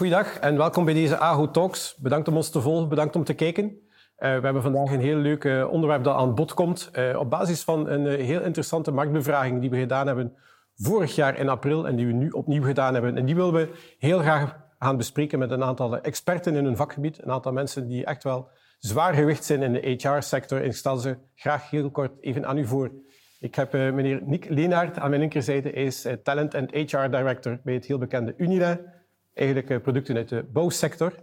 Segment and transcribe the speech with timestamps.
[0.00, 1.96] Goeiedag en welkom bij deze AHO Talks.
[1.96, 3.64] Bedankt om ons te volgen, bedankt om te kijken.
[3.64, 3.74] Uh,
[4.18, 6.90] we hebben vandaag een heel leuk uh, onderwerp dat aan bod komt.
[6.92, 10.36] Uh, op basis van een heel interessante marktbevraging die we gedaan hebben
[10.74, 13.16] vorig jaar in april en die we nu opnieuw gedaan hebben.
[13.16, 13.68] En die willen we
[13.98, 17.22] heel graag gaan bespreken met een aantal experten in hun vakgebied.
[17.22, 18.48] Een aantal mensen die echt wel
[18.78, 20.62] zwaar gewicht zijn in de HR-sector.
[20.62, 22.90] Ik stel ze graag heel kort even aan u voor.
[23.40, 25.68] Ik heb meneer Nick Leenaert aan mijn linkerzijde.
[25.68, 28.98] Hij is Talent and HR Director bij het heel bekende Unile
[29.34, 31.14] eigenlijk eh, producten uit de bouwsector.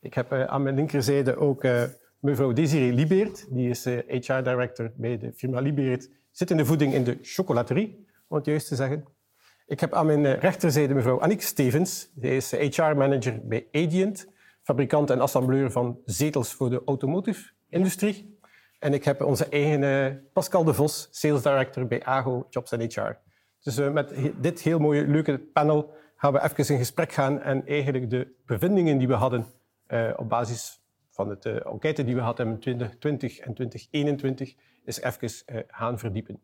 [0.00, 1.82] Ik heb eh, aan mijn linkerzijde ook eh,
[2.18, 3.46] mevrouw Desiree Libeert.
[3.50, 6.10] Die is HR-director bij de firma Libeert.
[6.30, 9.04] Zit in de voeding in de chocolaterie, om het juist te zeggen.
[9.66, 12.12] Ik heb aan mijn rechterzijde mevrouw Annick Stevens.
[12.20, 14.28] Zij is HR-manager bij Adient,
[14.62, 18.38] fabrikant en assembleur van zetels voor de automotive-industrie.
[18.78, 23.18] En ik heb onze eigen Pascal de Vos, sales director bij AGO Jobs HR.
[23.62, 28.10] Dus met dit heel mooie, leuke panel gaan we even in gesprek gaan en eigenlijk
[28.10, 29.46] de bevindingen die we hadden
[29.88, 35.00] uh, op basis van de uh, enquête die we hadden in 2020 en 2021 is
[35.00, 36.40] even uh, gaan verdiepen.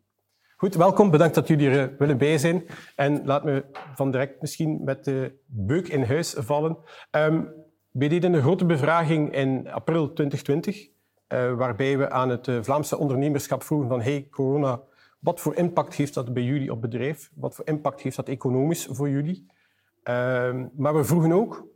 [0.55, 1.11] Goed, welkom.
[1.11, 2.65] Bedankt dat jullie er willen bij zijn.
[2.95, 6.77] En laat me van direct misschien met de beuk in huis vallen.
[7.11, 7.53] Um,
[7.91, 10.89] we deden een grote bevraging in april 2020,
[11.57, 14.81] waarbij we aan het Vlaamse ondernemerschap vroegen van hey, corona,
[15.19, 17.31] wat voor impact heeft dat bij jullie op bedrijf?
[17.35, 19.47] Wat voor impact heeft dat economisch voor jullie?
[20.07, 21.67] Ehm, maar we vroegen ook,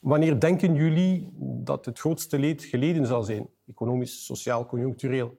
[0.00, 3.48] wanneer denken jullie dat het grootste leed geleden zal zijn?
[3.66, 5.38] Economisch, sociaal, conjunctureel.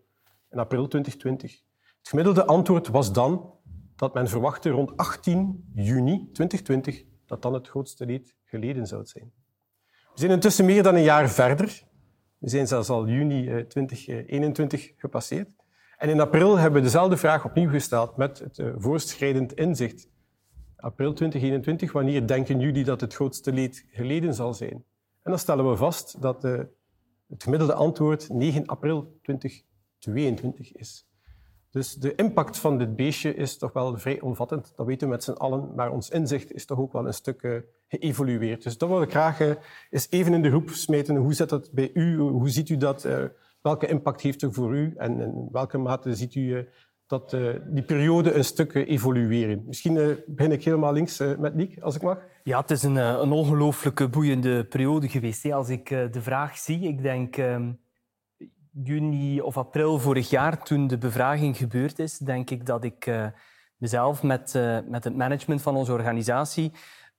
[0.49, 1.61] In april 2020.
[1.97, 3.53] Het gemiddelde antwoord was dan
[3.95, 9.31] dat men verwachtte rond 18 juni 2020 dat dan het grootste leed geleden zou zijn.
[10.13, 11.83] We zijn intussen meer dan een jaar verder.
[12.37, 15.49] We zijn zelfs al juni 2021 eh, gepasseerd.
[15.97, 20.09] En in april hebben we dezelfde vraag opnieuw gesteld met het eh, voorschrijdend inzicht
[20.77, 24.83] april 2021, wanneer denken jullie dat het grootste leed geleden zal zijn?
[25.21, 26.67] En dan stellen we vast dat de,
[27.27, 31.07] het gemiddelde antwoord 9 april 2022 is.
[31.69, 34.73] Dus de impact van dit beestje is toch wel vrij omvattend.
[34.75, 37.41] Dat weten we met z'n allen, maar ons inzicht is toch ook wel een stuk
[37.41, 37.57] uh,
[37.87, 38.63] geëvolueerd.
[38.63, 39.51] Dus dat wil ik graag uh,
[39.89, 41.15] eens even in de groep smeten.
[41.15, 42.17] Hoe zit dat bij u?
[42.17, 43.07] Hoe ziet u dat?
[43.61, 44.93] Welke impact heeft het voor u?
[44.97, 46.67] En in welke mate ziet u
[47.07, 49.63] dat uh, die periode een stuk uh, evolueren.
[49.65, 52.17] Misschien uh, begin ik helemaal links met Nick, als ik mag.
[52.43, 55.51] Ja, het is een, een ongelooflijke boeiende periode geweest.
[55.51, 57.71] Als ik de vraag zie, ik denk ehm,
[58.83, 63.11] juni of april vorig jaar, toen de bevraging gebeurd is, denk ik dat ik
[63.77, 64.53] mezelf met,
[64.87, 66.71] met het management van onze organisatie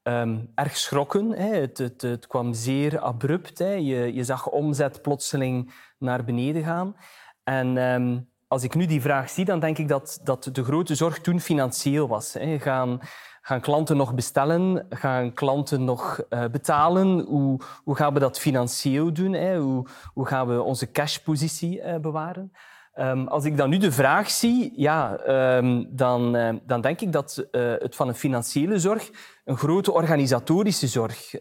[0.02, 1.30] um, erg schrokken.
[1.30, 1.54] Hè.
[1.54, 3.58] Het, het, het, kwam zeer abrupt.
[3.58, 3.72] Hè.
[3.72, 6.96] Je, je zag omzet plotseling naar beneden gaan.
[7.44, 7.76] En...
[7.76, 11.20] Um, als ik nu die vraag zie, dan denk ik dat, dat de grote zorg
[11.20, 12.32] toen financieel was.
[12.32, 12.58] Hè.
[12.58, 13.00] Gaan,
[13.40, 14.86] gaan klanten nog bestellen?
[14.90, 17.20] Gaan klanten nog uh, betalen?
[17.20, 19.32] Hoe, hoe gaan we dat financieel doen?
[19.32, 19.58] Hè?
[19.58, 22.52] Hoe, hoe gaan we onze cashpositie uh, bewaren?
[22.94, 25.18] Um, als ik dan nu de vraag zie, ja,
[25.56, 29.10] um, dan, uh, dan denk ik dat het van een financiële zorg
[29.44, 31.34] een grote organisatorische zorg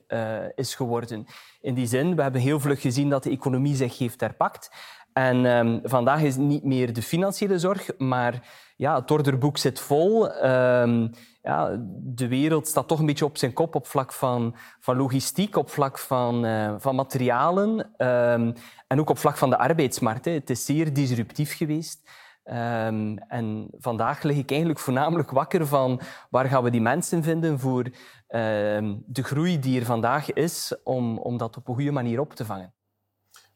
[0.55, 1.25] is geworden.
[1.61, 4.69] In die zin, we hebben heel vlug gezien dat de economie zich heeft herpakt.
[5.17, 9.79] En um, vandaag is het niet meer de financiële zorg, maar ja, het orderboek zit
[9.79, 10.35] vol.
[10.45, 11.11] Um,
[11.41, 15.55] ja, de wereld staat toch een beetje op zijn kop op vlak van, van logistiek,
[15.55, 18.53] op vlak van, uh, van materialen um,
[18.87, 20.25] en ook op vlak van de arbeidsmarkt.
[20.25, 20.31] Hè.
[20.31, 22.09] Het is zeer disruptief geweest.
[22.43, 27.83] En vandaag lig ik eigenlijk voornamelijk wakker van waar gaan we die mensen vinden voor
[29.05, 32.45] de groei die er vandaag is, om, om dat op een goede manier op te
[32.45, 32.76] vangen.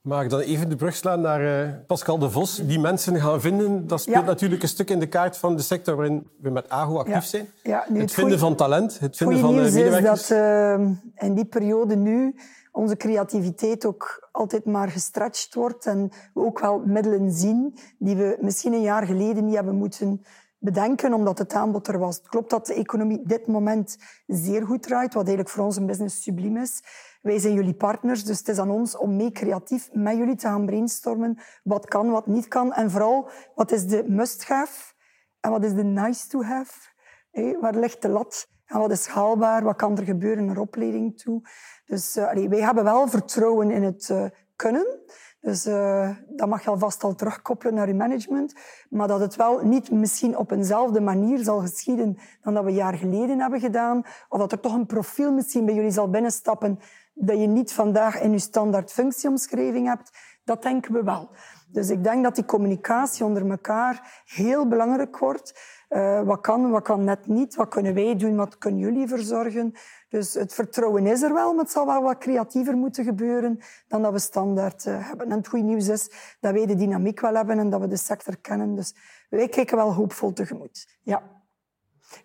[0.01, 2.55] Mag ik dan even de brug slaan naar uh, Pascal de Vos?
[2.55, 5.95] Die mensen gaan vinden, dat speelt natuurlijk een stuk in de kaart van de sector
[5.95, 7.47] waarin we met AGO actief zijn.
[7.63, 10.21] Ja, het, het vinden van talent, het vinden van uh, medewerkers.
[10.21, 12.35] is dat uh, in die periode nu
[12.71, 18.37] onze creativiteit ook altijd maar gestretched wordt en we ook wel middelen zien die we
[18.39, 20.25] misschien een jaar geleden niet hebben moeten
[20.57, 22.15] bedenken, omdat het aanbod er was.
[22.15, 23.97] Het klopt dat de economie dit moment
[24.27, 26.81] zeer goed draait, wat eigenlijk voor ons een business subliem is.
[27.21, 30.47] Wij zijn jullie partners, dus het is aan ons om mee creatief met jullie te
[30.47, 31.39] gaan brainstormen.
[31.63, 32.73] Wat kan, wat niet kan.
[32.73, 34.93] En vooral, wat is de must-have
[35.39, 36.73] en wat is de nice-to-have?
[37.59, 38.47] Waar ligt de lat?
[38.65, 39.63] En wat is haalbaar?
[39.63, 41.41] Wat kan er gebeuren naar opleiding toe?
[41.85, 44.25] Dus uh, wij hebben wel vertrouwen in het uh,
[44.55, 44.99] kunnen.
[45.39, 48.53] Dus uh, dat mag je alvast al terugkoppelen naar je management.
[48.89, 52.75] Maar dat het wel niet misschien op eenzelfde manier zal geschieden dan dat we een
[52.75, 54.03] jaar geleden hebben gedaan.
[54.29, 56.79] Of dat er toch een profiel misschien bij jullie zal binnenstappen
[57.13, 60.11] dat je niet vandaag in je standaard functieomschrijving hebt,
[60.43, 61.29] dat denken we wel.
[61.67, 65.59] Dus ik denk dat die communicatie onder elkaar heel belangrijk wordt.
[65.89, 67.55] Uh, wat kan, wat kan net niet?
[67.55, 68.35] Wat kunnen wij doen?
[68.35, 69.73] Wat kunnen jullie verzorgen?
[70.09, 74.01] Dus het vertrouwen is er wel, maar het zal wel wat creatiever moeten gebeuren dan
[74.01, 75.31] dat we standaard uh, hebben.
[75.31, 77.97] En het goede nieuws is dat wij de dynamiek wel hebben en dat we de
[77.97, 78.75] sector kennen.
[78.75, 78.95] Dus
[79.29, 80.97] wij kijken wel hoopvol tegemoet.
[81.01, 81.40] Ja.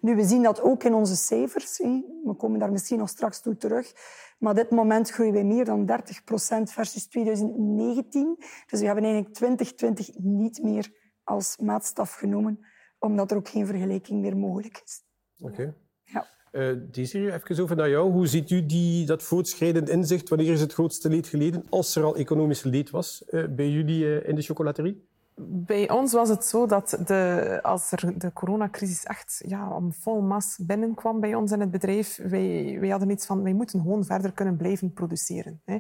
[0.00, 1.78] Nu, we zien dat ook in onze cijfers.
[1.78, 3.92] We komen daar misschien nog straks toe terug.
[4.38, 8.36] Maar op dit moment groeien we meer dan 30 procent versus 2019.
[8.66, 10.90] Dus we hebben eigenlijk 2020 niet meer
[11.24, 12.66] als maatstaf genomen,
[12.98, 15.02] omdat er ook geen vergelijking meer mogelijk is.
[15.38, 15.74] Oké.
[16.04, 16.26] Ja.
[16.52, 18.12] Uh, Desiree, even over naar jou.
[18.12, 20.28] Hoe ziet u die, dat voortschrijdend inzicht?
[20.28, 24.04] Wanneer is het grootste leed geleden, als er al economisch leed was, uh, bij jullie
[24.04, 25.08] uh, in de chocolaterie?
[25.38, 30.20] Bij ons was het zo dat de, als er de coronacrisis echt ja, om vol
[30.20, 34.04] mas binnenkwam bij ons in het bedrijf, wij, wij hadden iets van, wij moeten gewoon
[34.04, 35.60] verder kunnen blijven produceren.
[35.64, 35.78] Hè.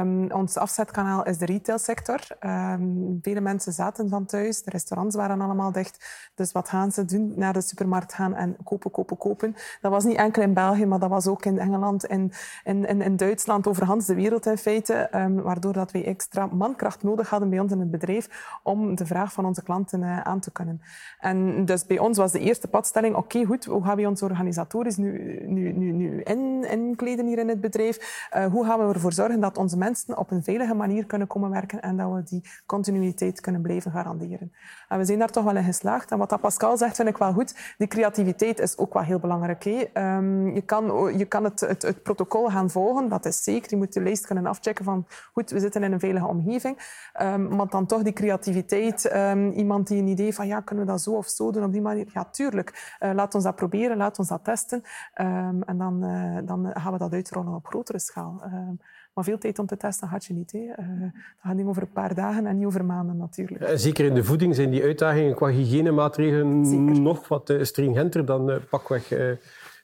[0.00, 2.20] Um, ons afzetkanaal is de retailsector.
[2.40, 6.28] Um, vele mensen zaten van thuis, de restaurants waren allemaal dicht.
[6.34, 7.32] Dus wat gaan ze doen?
[7.36, 9.54] Naar de supermarkt gaan en kopen, kopen, kopen.
[9.80, 12.32] Dat was niet enkel in België, maar dat was ook in Engeland, in,
[12.64, 15.08] in, in, in Duitsland, overhand de wereld in feite.
[15.14, 19.06] Um, waardoor dat wij extra mankracht nodig hadden bij ons in het bedrijf om de
[19.06, 20.80] vraag van onze klanten uh, aan te kunnen.
[21.18, 24.96] En dus bij ons was de eerste padstelling, oké, goed, hoe gaan we ons organisatorisch
[24.96, 28.28] nu, nu, nu, nu in, inkleden hier in het bedrijf?
[28.36, 31.50] Uh, hoe gaan we ervoor zorgen dat onze mensen op een veilige manier kunnen komen
[31.50, 34.52] werken en dat we die continuïteit kunnen blijven garanderen?
[34.88, 36.10] En we zijn daar toch wel in geslaagd.
[36.10, 37.74] En wat dat Pascal zegt, vind ik wel goed.
[37.78, 39.64] Die creativiteit is ook wel heel belangrijk.
[39.64, 43.70] Um, je kan, je kan het, het, het, protocol gaan volgen, dat is zeker.
[43.70, 46.78] Je moet de lijst kunnen afchecken van, goed, we zitten in een veilige omgeving.
[47.22, 49.14] Um, maar dan toch die creativiteit creativiteit.
[49.14, 51.72] Um, iemand die een idee van, ja, kunnen we dat zo of zo doen op
[51.72, 52.06] die manier?
[52.12, 52.96] Ja, tuurlijk.
[53.00, 54.82] Uh, laat ons dat proberen, laat ons dat testen.
[55.20, 58.42] Um, en dan, uh, dan gaan we dat uitrollen op grotere schaal.
[58.44, 58.80] Um,
[59.14, 60.52] maar veel tijd om te testen had je niet.
[60.52, 60.58] Hè.
[60.58, 63.72] Uh, dat gaat niet over een paar dagen en niet over maanden natuurlijk.
[63.74, 67.00] Zeker in de voeding zijn die uitdagingen qua hygiënemaatregelen zeker.
[67.00, 69.08] nog wat stringenter dan pakweg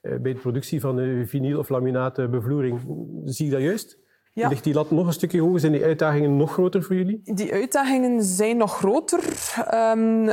[0.03, 2.81] bij de productie van vinyl of laminaatbevloering.
[3.25, 3.99] Zie je dat juist?
[4.41, 4.49] Ja.
[4.49, 5.61] Ligt die lat nog een stukje hoger?
[5.61, 7.21] Zijn die uitdagingen nog groter voor jullie?
[7.25, 9.21] Die uitdagingen zijn nog groter.
[9.75, 10.29] Um,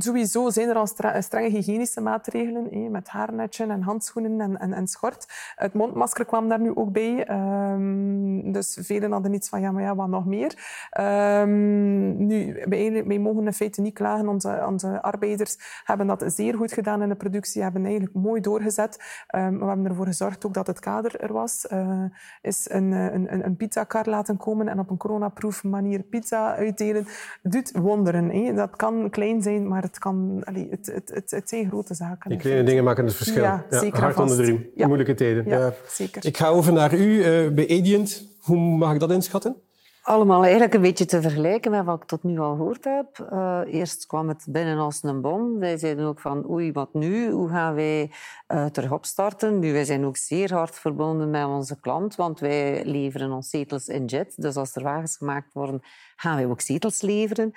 [0.00, 0.86] sowieso zijn er al
[1.20, 5.26] strenge hygiënische maatregelen, eh, met haarnetje en handschoenen en, en, en, schort.
[5.56, 7.30] Het mondmasker kwam daar nu ook bij.
[7.72, 10.54] Um, dus velen hadden iets van, ja, maar ja, wat nog meer?
[11.00, 14.28] Um, nu, wij, wij, mogen in feite niet klagen.
[14.28, 19.24] Onze, onze arbeiders hebben dat zeer goed gedaan in de productie, hebben eigenlijk mooi doorgezet.
[19.26, 21.66] we hebben ervoor gezorgd ook dat het kader er was.
[21.72, 22.04] Uh,
[22.42, 27.06] is een, een een, een pizzakar laten komen en op een coronaproof manier pizza uitdelen,
[27.42, 28.30] doet wonderen.
[28.30, 28.54] Hè.
[28.54, 32.30] Dat kan klein zijn, maar het, kan, allee, het, het, het, het zijn grote zaken.
[32.30, 33.42] Die kleine dingen maken het verschil.
[33.42, 34.66] Ja, zeker hard onder de riem.
[34.74, 34.86] Ja.
[34.86, 35.48] Moeilijke tijden.
[35.48, 36.26] Ja, zeker.
[36.26, 38.26] Ik ga over naar u uh, bij Adient.
[38.40, 39.56] Hoe mag ik dat inschatten?
[40.04, 43.28] Allemaal eigenlijk een beetje te vergelijken met wat ik tot nu al gehoord heb.
[43.32, 45.58] Uh, eerst kwam het binnen als een bom.
[45.58, 47.30] Wij zeiden ook van, oei, wat nu?
[47.30, 48.10] Hoe gaan wij
[48.48, 49.58] uh, terug opstarten?
[49.58, 53.88] Nu, wij zijn ook zeer hard verbonden met onze klant, want wij leveren ons zetels
[53.88, 54.42] in jet.
[54.42, 55.80] Dus als er wagens gemaakt worden,
[56.16, 57.52] gaan wij ook zetels leveren.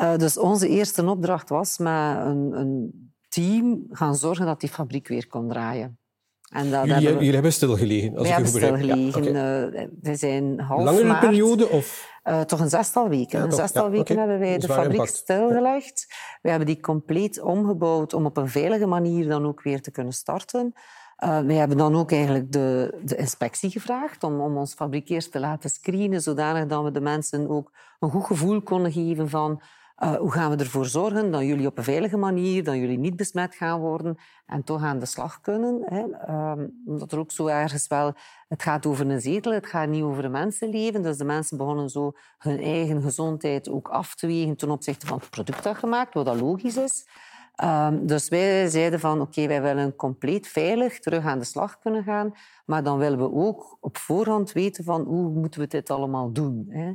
[0.00, 5.08] Uh, dus onze eerste opdracht was met een, een team gaan zorgen dat die fabriek
[5.08, 6.01] weer kon draaien.
[6.52, 8.16] En dat jullie, hebben, jullie hebben stilgelegen?
[8.16, 9.24] Als we hebben stilgelegen.
[9.24, 9.82] Ja, okay.
[9.82, 11.68] uh, we zijn half Langere maart, periode?
[11.68, 12.10] Of?
[12.24, 13.38] Uh, toch een zestal weken.
[13.38, 14.16] Ja, een zestal ja, weken okay.
[14.16, 15.14] hebben wij de fabriek impact.
[15.14, 16.06] stilgelegd.
[16.42, 20.12] We hebben die compleet omgebouwd om op een veilige manier dan ook weer te kunnen
[20.12, 20.72] starten.
[21.24, 25.32] Uh, wij hebben dan ook eigenlijk de, de inspectie gevraagd om, om ons fabriek eerst
[25.32, 29.62] te laten screenen, zodanig dat we de mensen ook een goed gevoel konden geven van
[29.98, 33.16] uh, hoe gaan we ervoor zorgen dat jullie op een veilige manier, dat jullie niet
[33.16, 35.82] besmet gaan worden en toch aan de slag kunnen.
[35.84, 36.32] Hè?
[36.50, 38.12] Um, omdat er ook zo ergens wel,
[38.48, 41.02] het gaat over een zetel, het gaat niet over een mensenleven.
[41.02, 45.18] Dus de mensen begonnen zo hun eigen gezondheid ook af te wegen ten opzichte van
[45.18, 47.06] het product dat gemaakt, wat dat logisch is.
[47.64, 52.04] Um, dus wij zeiden van oké, wij willen compleet veilig terug aan de slag kunnen
[52.04, 52.32] gaan,
[52.66, 56.66] maar dan willen we ook op voorhand weten van hoe moeten we dit allemaal doen.
[56.68, 56.92] Hè?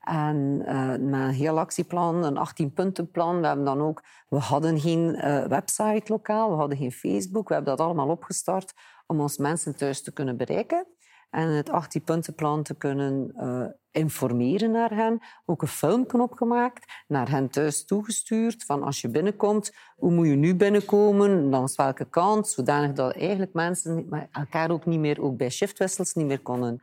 [0.00, 3.40] En uh, met een heel actieplan, een 18-puntenplan.
[3.40, 7.48] We hebben dan ook, we hadden geen uh, website lokaal, we hadden geen Facebook.
[7.48, 8.72] We hebben dat allemaal opgestart
[9.06, 10.86] om ons mensen thuis te kunnen bereiken.
[11.30, 15.18] En het 18-puntenplan te kunnen uh, informeren naar hen.
[15.46, 18.64] Ook een filmpje opgemaakt, naar hen thuis toegestuurd.
[18.64, 21.48] Van als je binnenkomt, hoe moet je nu binnenkomen?
[21.48, 22.48] Langs welke kant?
[22.48, 26.80] Zodanig dat eigenlijk mensen elkaar ook niet meer, ook bij shiftwissels, niet meer konden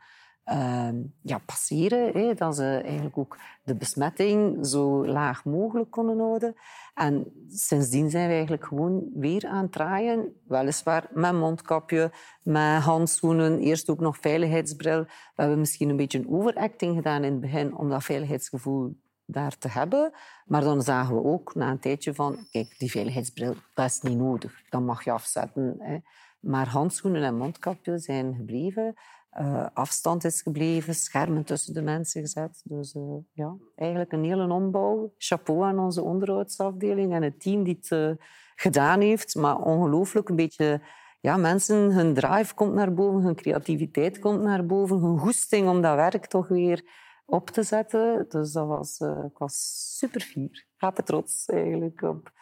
[0.52, 0.88] uh,
[1.22, 2.12] ja, passeren.
[2.12, 6.54] Hè, dat ze eigenlijk ook de besmetting zo laag mogelijk konden houden.
[6.94, 10.32] En sindsdien zijn we eigenlijk gewoon weer aan het draaien.
[10.46, 12.10] Weliswaar met mondkapje,
[12.42, 15.02] met handschoenen, eerst ook nog veiligheidsbril.
[15.04, 15.08] We
[15.42, 19.68] hebben misschien een beetje een overacting gedaan in het begin om dat veiligheidsgevoel daar te
[19.68, 20.12] hebben.
[20.46, 24.18] Maar dan zagen we ook na een tijdje van, kijk, die veiligheidsbril, dat is niet
[24.18, 24.62] nodig.
[24.68, 25.76] Dat mag je afzetten.
[25.78, 25.98] Hè.
[26.40, 28.94] Maar handschoenen en mondkapjes zijn gebleven.
[29.40, 32.60] Uh, afstand is gebleven, schermen tussen de mensen gezet.
[32.64, 33.02] Dus uh,
[33.32, 35.12] ja, eigenlijk een hele ombouw.
[35.16, 38.10] Chapeau aan onze onderhoudsafdeling en het team die het uh,
[38.54, 39.34] gedaan heeft.
[39.34, 40.80] Maar ongelooflijk, een beetje...
[41.20, 45.80] Ja, mensen, hun drive komt naar boven, hun creativiteit komt naar boven, hun goesting om
[45.80, 46.84] dat werk toch weer
[47.26, 48.26] op te zetten.
[48.28, 50.66] Dus dat was, ik was super fier.
[50.76, 52.32] Gapen trots eigenlijk op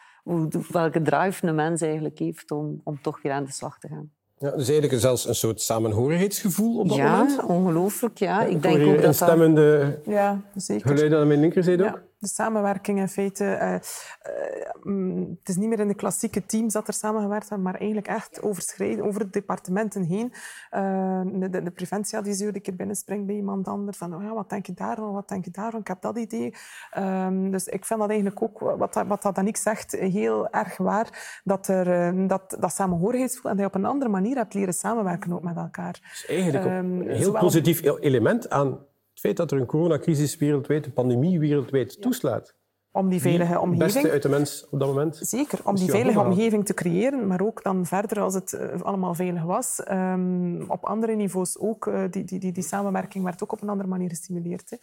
[0.71, 4.11] welke drive een mens eigenlijk heeft om, om toch weer aan de slag te gaan.
[4.39, 7.31] Ja, dus eigenlijk zelfs een soort samenhorigheidsgevoel op dat moment.
[7.31, 8.17] Ja, ongelooflijk.
[8.17, 8.43] Ja.
[8.43, 9.99] Ik denk ook dat dat...
[10.05, 10.87] Ja, zeker.
[10.89, 12.01] Geluiden aan mijn linkerzijde ook?
[12.19, 13.43] De samenwerking in feite.
[13.43, 17.75] Uh, uh, het is niet meer in de klassieke teams dat er samengewerkt wordt, maar
[17.75, 20.33] eigenlijk echt overschrijden, over de departementen heen.
[20.71, 23.97] Uh, de, de, preventieadviseur die keer binnenspringt bij iemand anders.
[23.97, 25.13] Van, oh ja, wat denk je daarvan?
[25.13, 25.79] Wat denk je daarvan?
[25.79, 26.53] Ik heb dat idee.
[26.91, 31.41] Ehm, dus ik vind dat eigenlijk ook, wat, wat dat zegt, heel erg waar.
[31.43, 35.33] Dat, er, dat, dat samenhorigheidsgevoel en dat je op een andere manier hebt leren samenwerken
[35.33, 35.93] ook met elkaar.
[35.93, 38.77] Dat is eigenlijk um, een heel positief element aan
[39.17, 42.55] het feit dat er een coronacrisis wereldwijd, een pandemie wereldwijd toeslaat.
[42.91, 43.83] Om die veilige omgeving...
[43.83, 45.19] Het beste uit de mens op dat moment.
[45.21, 49.13] Zeker, om die veilige omgeving te creëren, maar ook dan verder als het eh, allemaal
[49.13, 49.81] veilig was.
[49.91, 51.85] Um, op andere niveaus ook.
[51.85, 54.69] Uh, die, die, die, die, samenwerking werd ook op een andere manier gestimuleerd.
[54.69, 54.77] Hè.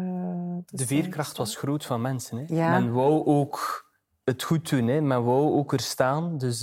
[0.00, 2.38] Uh, dus, de veerkracht was groot van mensen.
[2.38, 2.54] Hè.
[2.54, 2.78] Ja.
[2.78, 3.86] Men wou ook
[4.24, 4.86] het goed doen.
[4.86, 5.00] Hè.
[5.00, 6.38] Men wou ook er staan.
[6.38, 6.60] Dus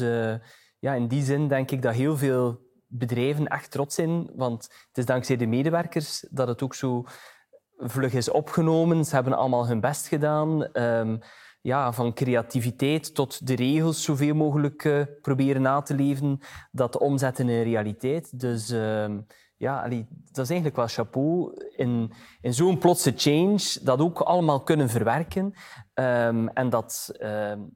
[0.79, 4.29] ja, in die zin denk ik dat heel veel bedrijven echt trots zijn.
[4.35, 7.03] Want het is dankzij de medewerkers dat het ook zo
[7.77, 9.05] vlug is opgenomen.
[9.05, 10.69] Ze hebben allemaal hun best gedaan.
[10.73, 11.19] Um,
[11.61, 16.39] ja, van creativiteit tot de regels zoveel mogelijk uh, proberen na te leven.
[16.71, 18.39] Dat omzetten in realiteit.
[18.39, 19.17] Dus uh,
[19.57, 19.87] ja,
[20.31, 21.53] dat is eigenlijk wel chapeau.
[21.75, 25.53] In, in zo'n plotse change dat ook allemaal kunnen verwerken.
[25.93, 27.11] Um, en dat,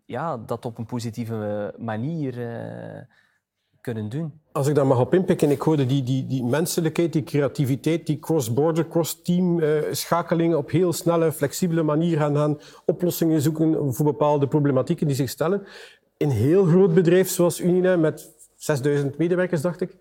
[0.05, 3.01] ja, dat op een positieve manier eh,
[3.81, 4.40] kunnen doen.
[4.53, 8.19] Als ik daar mag op inpikken, ik hoorde die, die, die menselijkheid, die creativiteit, die
[8.19, 14.47] cross-border, cross-team uh, schakelingen op heel snelle, flexibele manier gaan, gaan oplossingen zoeken voor bepaalde
[14.47, 15.63] problematieken die zich stellen.
[16.17, 19.97] Een heel groot bedrijf zoals Unina met 6000 medewerkers, dacht ik, eh,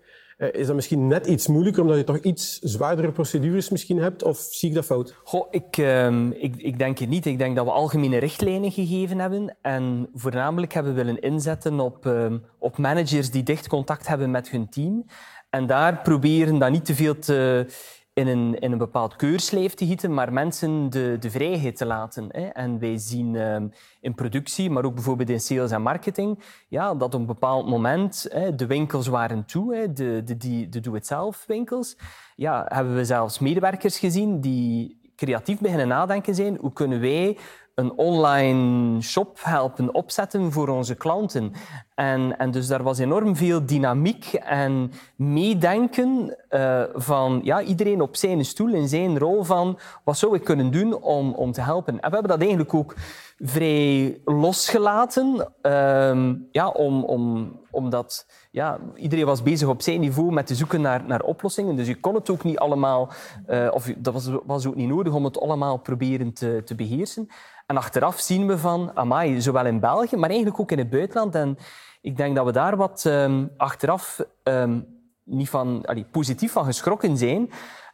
[0.51, 4.23] is dat misschien net iets moeilijker, omdat je toch iets zwaardere procedures misschien hebt?
[4.23, 5.15] Of zie ik dat fout?
[5.23, 7.25] Goh, ik, uh, ik, ik denk het niet.
[7.25, 12.33] Ik denk dat we algemene richtlijnen gegeven hebben en voornamelijk hebben willen inzetten op, uh,
[12.57, 15.05] op managers die dicht contact hebben met hun team.
[15.49, 17.65] En daar proberen dat niet te veel te
[18.13, 22.27] in een, in een bepaald keurslijf te gieten, maar mensen de, de vrijheid te laten.
[22.31, 22.45] Hè.
[22.47, 27.13] En wij zien um, in productie, maar ook bijvoorbeeld in sales en marketing, ja, dat
[27.13, 31.43] op een bepaald moment hè, de winkels waren toe, hè, de, de, de, de do-it-zelf
[31.47, 31.97] winkels.
[32.35, 36.57] Ja, hebben we zelfs medewerkers gezien die creatief beginnen nadenken zijn.
[36.57, 37.37] Hoe kunnen wij
[37.75, 41.53] een online shop helpen opzetten voor onze klanten.
[41.95, 48.15] En, en dus daar was enorm veel dynamiek en meedenken uh, van ja, iedereen op
[48.15, 51.93] zijn stoel in zijn rol van wat zou ik kunnen doen om, om te helpen.
[51.93, 52.95] En we hebben dat eigenlijk ook
[53.37, 60.47] vrij losgelaten, uh, ja, om, om, omdat ja, iedereen was bezig op zijn niveau met
[60.47, 61.75] te zoeken naar, naar oplossingen.
[61.75, 63.09] Dus je kon het ook niet allemaal,
[63.49, 67.27] uh, of dat was, was ook niet nodig om het allemaal proberen te, te beheersen.
[67.65, 71.35] En achteraf zien we van, amai, zowel in België, maar eigenlijk ook in het buitenland.
[71.35, 71.57] En
[72.01, 74.85] ik denk dat we daar wat um, achteraf um,
[75.23, 77.49] niet van, positief van geschrokken zijn.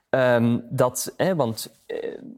[0.09, 1.97] Um, dat, want uh,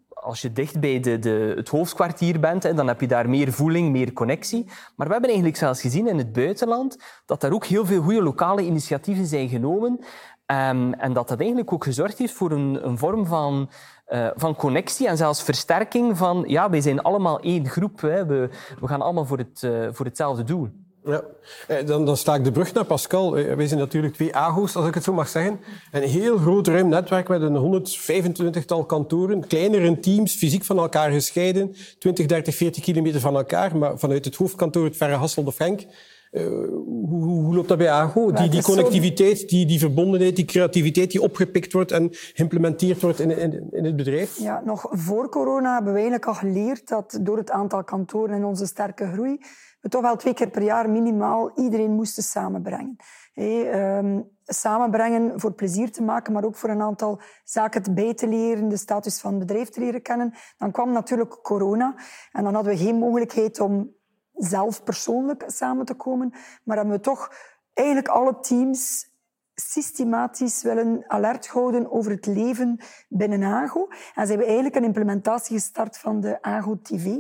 [0.10, 3.52] als je dicht bij de, de, het hoofdkwartier bent, hè, dan heb je daar meer
[3.52, 4.66] voeling, meer connectie.
[4.66, 8.24] Maar we hebben eigenlijk zelfs gezien in het buitenland dat er ook heel veel goede
[8.24, 10.00] lokale initiatieven zijn genomen.
[10.46, 13.70] En dat dat eigenlijk ook gezorgd heeft voor een, een vorm van
[14.10, 18.02] uh, van connectie en zelfs versterking van ja, wij zijn allemaal één groep.
[18.02, 18.26] Hè.
[18.26, 18.50] We,
[18.80, 20.70] we gaan allemaal voor, het, uh, voor hetzelfde doel.
[21.04, 21.24] Ja,
[21.68, 23.34] eh, dan, dan sta ik de brug naar Pascal.
[23.34, 25.60] Wij zijn natuurlijk twee AGO's, als ik het zo mag zeggen.
[25.92, 31.76] Een heel groot ruim netwerk met een 125-tal kantoren, kleinere teams, fysiek van elkaar gescheiden,
[32.00, 35.86] 20, 30, 40 kilometer van elkaar, maar vanuit het hoofdkantoor, het verre Hasselt of Henk,
[36.32, 36.48] uh,
[36.86, 38.32] hoe, hoe, loopt dat bij AGO?
[38.32, 43.38] Die, die connectiviteit, die, die verbondenheid, die creativiteit die opgepikt wordt en geïmplementeerd wordt in,
[43.38, 44.38] in, in het bedrijf?
[44.38, 48.46] Ja, nog voor corona hebben we eigenlijk al geleerd dat door het aantal kantoren en
[48.46, 49.40] onze sterke groei
[49.82, 52.96] we toch wel twee keer per jaar minimaal iedereen moesten samenbrengen.
[53.36, 58.70] Um, samenbrengen voor plezier te maken, maar ook voor een aantal zaken bij te leren,
[58.70, 60.34] de status van het bedrijf te leren kennen.
[60.58, 61.96] Dan kwam natuurlijk corona
[62.32, 63.96] en dan hadden we geen mogelijkheid om
[64.34, 66.34] zelf persoonlijk samen te komen.
[66.64, 67.34] Maar hebben we toch
[67.74, 69.08] eigenlijk alle teams
[69.54, 73.88] systematisch willen alert houden over het leven binnen AGO.
[74.16, 77.18] En ze hebben eigenlijk een implementatie gestart van de AGO TV.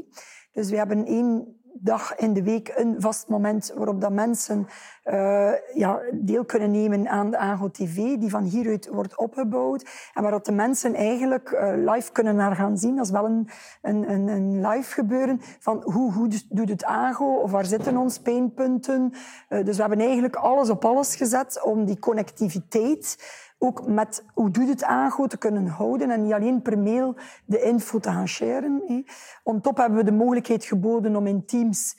[0.52, 4.68] Dus we hebben één dag in de week een vast moment waarop dat mensen
[5.06, 10.10] uh, ja, deel kunnen nemen aan de AGO TV, die van hieruit wordt opgebouwd.
[10.14, 12.96] En waar de mensen eigenlijk uh, live kunnen naar gaan zien.
[12.96, 13.50] Dat is wel een,
[13.82, 18.20] een, een, een live gebeuren van hoe goed doet het AGO of waar zitten ons
[18.20, 19.14] pijnpunten.
[19.50, 23.18] Uh, dus we hebben eigenlijk alles op alles gezet om die connectiviteit
[23.60, 27.62] ook met hoe doet het aango te kunnen houden en niet alleen per mail de
[27.62, 28.84] info te gaan sharen.
[28.88, 29.04] Hé.
[29.44, 31.98] On top hebben we de mogelijkheid geboden om in Teams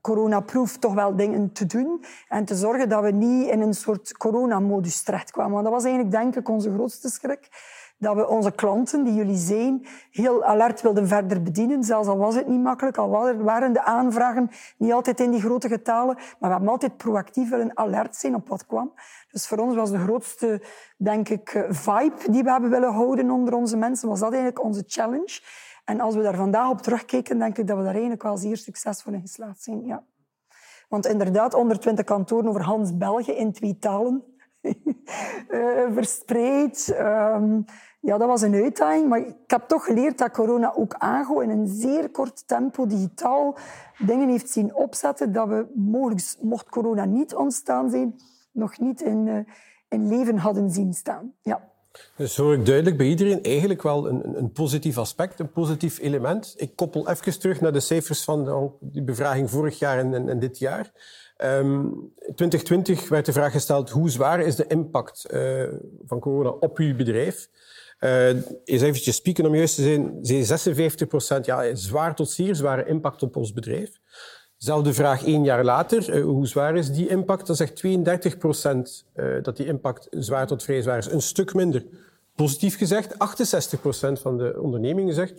[0.00, 4.16] coronaproof toch wel dingen te doen en te zorgen dat we niet in een soort
[4.16, 5.52] coronamodus terechtkwamen.
[5.52, 7.48] Want dat was eigenlijk denk ik onze grootste schrik
[8.04, 11.84] dat we onze klanten, die jullie zijn, heel alert wilden verder bedienen.
[11.84, 15.68] Zelfs al was het niet makkelijk, al waren de aanvragen niet altijd in die grote
[15.68, 16.14] getalen.
[16.14, 18.92] Maar we hebben altijd proactief willen alert zijn op wat kwam.
[19.30, 20.62] Dus voor ons was de grootste,
[20.96, 24.64] denk ik, eh, vibe die we hebben willen houden onder onze mensen, was dat eigenlijk
[24.64, 25.40] onze challenge.
[25.84, 28.56] En als we daar vandaag op terugkijken, denk ik dat we daar eigenlijk wel zeer
[28.56, 29.84] succesvol in geslaagd zijn.
[29.86, 30.04] Ja.
[30.88, 34.24] Want inderdaad, 120 kantoren over Hans België in twee talen.
[34.60, 36.96] uh, verspreid.
[37.00, 37.64] Um,
[38.04, 39.08] ja, dat was een uitdaging.
[39.08, 43.56] Maar ik heb toch geleerd dat corona ook aango in een zeer kort tempo digitaal
[43.98, 48.20] dingen heeft zien opzetten dat we mogelijk, mocht corona niet ontstaan zijn,
[48.52, 49.38] nog niet in, uh,
[49.88, 51.32] in leven hadden zien staan.
[51.42, 51.72] Ja.
[52.16, 56.54] Dus hoor ik duidelijk bij iedereen eigenlijk wel een, een positief aspect, een positief element.
[56.56, 60.38] Ik koppel even terug naar de cijfers van de, die bevraging vorig jaar en, en,
[60.38, 60.92] dit jaar.
[61.36, 65.68] Um, ehm, 2020 werd de vraag gesteld, hoe zwaar is de impact uh,
[66.06, 67.48] van corona op uw bedrijf?
[68.04, 68.28] Uh,
[68.64, 73.22] eens eventjes spieken om juist te zijn, 56 procent, ja, zwaar tot zeer zware impact
[73.22, 74.00] op ons bedrijf.
[74.56, 77.46] Zelfde vraag één jaar later, uh, hoe zwaar is die impact?
[77.46, 81.10] Dan zegt 32 procent uh, dat die impact zwaar tot vrij zwaar is.
[81.10, 81.86] Een stuk minder.
[82.34, 85.34] Positief gezegd, 68 procent van de ondernemingen zegt,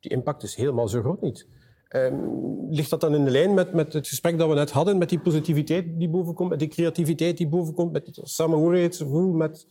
[0.00, 1.46] die impact is helemaal zo groot niet.
[1.90, 4.98] Um, ligt dat dan in de lijn met, met het gesprek dat we net hadden,
[4.98, 9.66] met die positiviteit die bovenkomt, met die creativiteit die bovenkomt, met het samenhorigheidsgevoel, met...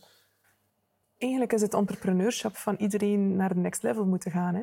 [1.18, 4.54] Eigenlijk is het entrepreneurschap van iedereen naar de next level moeten gaan.
[4.54, 4.62] Hè?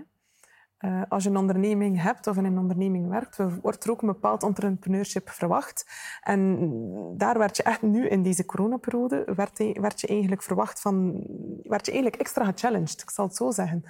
[0.79, 4.07] Uh, als je een onderneming hebt of in een onderneming werkt, wordt er ook een
[4.07, 5.85] bepaald entrepreneurship verwacht.
[6.21, 6.69] En
[7.17, 11.11] daar werd je echt nu in deze coronaperiode, werd, werd je eigenlijk verwacht van,
[11.63, 13.83] werd je eigenlijk extra gechallenged, ik zal het zo zeggen.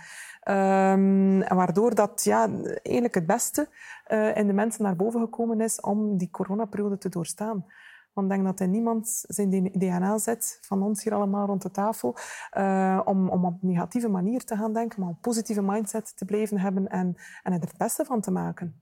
[0.49, 3.69] Um, waardoor dat ja, eigenlijk het beste
[4.07, 7.65] uh, in de mensen naar boven gekomen is om die coronaperiode te doorstaan.
[8.13, 11.71] Want ik denk dat er niemand zijn DNA zet, van ons hier allemaal rond de
[11.71, 12.15] tafel,
[12.57, 16.25] uh, om, om op een negatieve manier te gaan denken, maar een positieve mindset te
[16.25, 18.81] blijven hebben en, en er het beste van te maken.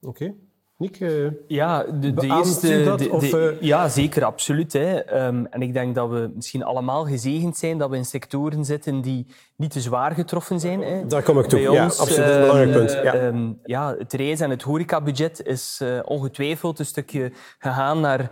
[0.00, 0.34] Oké.
[0.78, 3.60] Nick, uh, ja, de, de eerste, dat, de, of, uh...
[3.60, 4.72] ja, zeker, absoluut.
[4.72, 5.24] Hè.
[5.26, 9.00] Um, en ik denk dat we misschien allemaal gezegend zijn dat we in sectoren zitten
[9.00, 10.82] die niet te zwaar getroffen zijn.
[10.82, 11.06] Hè.
[11.06, 11.62] Daar kom ik toe.
[11.62, 12.30] Bij ja, ons, absoluut.
[12.30, 12.92] een belangrijk punt.
[12.92, 13.14] Ja.
[13.14, 18.30] Um, ja, het reis- en het horecabudget is uh, ongetwijfeld een stukje gegaan naar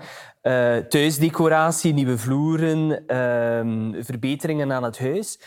[0.89, 5.41] thuisdecoratie, nieuwe vloeren, um, verbeteringen aan het huis.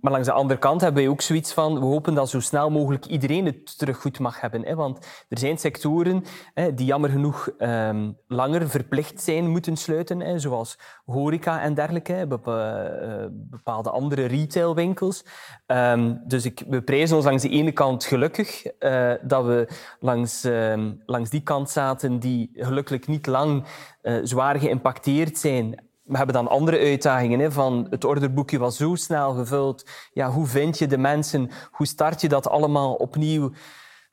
[0.00, 2.70] Maar langs de andere kant hebben wij ook zoiets van, we hopen dat zo snel
[2.70, 4.64] mogelijk iedereen het terug goed mag hebben.
[4.64, 4.74] Hè?
[4.74, 10.38] Want er zijn sectoren hè, die jammer genoeg um, langer verplicht zijn moeten sluiten, hè,
[10.38, 15.24] zoals horeca en dergelijke, eh, bepaalde andere retailwinkels.
[15.66, 19.68] Um, dus ik, we prijzen ons langs de ene kant gelukkig uh, dat we
[20.00, 23.64] langs, um, langs die kant zaten die gelukkig niet lang
[24.02, 27.40] uh, zwaar geïmpacteerd zijn we hebben dan andere uitdagingen.
[27.40, 29.90] Hè, van het orderboekje was zo snel gevuld.
[30.12, 31.50] Ja, hoe vind je de mensen?
[31.70, 33.50] Hoe start je dat allemaal opnieuw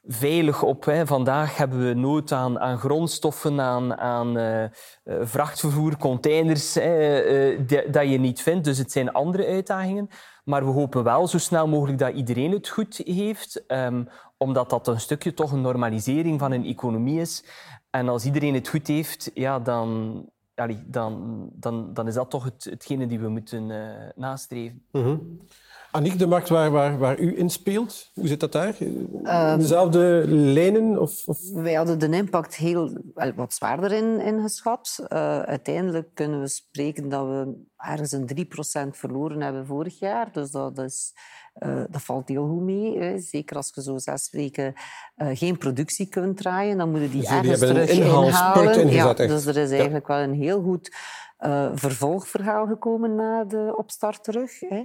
[0.04, 0.86] veilig op?
[0.86, 1.08] Hè?
[1.08, 4.64] Vandaag hebben we nood aan, aan grondstoffen, aan, aan uh,
[5.22, 8.66] vrachtvervoer, containers, hè, uh, dat je niet vindt.
[8.66, 10.10] Dus het zijn andere uitdagingen.
[10.44, 14.08] Maar we hopen wel zo snel mogelijk dat iedereen het goed heeft, um,
[14.38, 17.44] omdat dat een stukje toch een normalisering van een economie is.
[17.90, 20.24] En als iedereen het goed heeft, ja, dan,
[20.58, 24.84] allee, dan, dan, dan is dat toch het, hetgene die we moeten uh, nastreven.
[24.92, 25.40] Mm -hmm.
[25.92, 28.76] Annick, de markt waar, waar, waar u in speelt, hoe zit dat daar?
[28.80, 31.02] Um, Dezelfde lijnen?
[31.02, 33.02] Of, of, Wij hadden de impact heel
[33.36, 35.00] wat zwaarder in, ingeschat.
[35.02, 38.48] Uh, uiteindelijk kunnen we spreken dat we ergens een
[38.88, 40.32] 3% verloren hebben vorig jaar.
[40.32, 41.14] Dus dat is
[41.60, 43.00] uh, dat valt heel goed mee.
[43.00, 43.20] Hè.
[43.20, 44.74] Zeker als je zo zes weken
[45.18, 48.90] uh, geen productie kunt draaien, dan moeten die dus ergens terug inhalen.
[48.90, 50.14] Ja, dus er is eigenlijk ja.
[50.14, 50.96] wel een heel goed
[51.40, 54.60] uh, vervolgverhaal gekomen na de opstart terug.
[54.60, 54.84] Hè.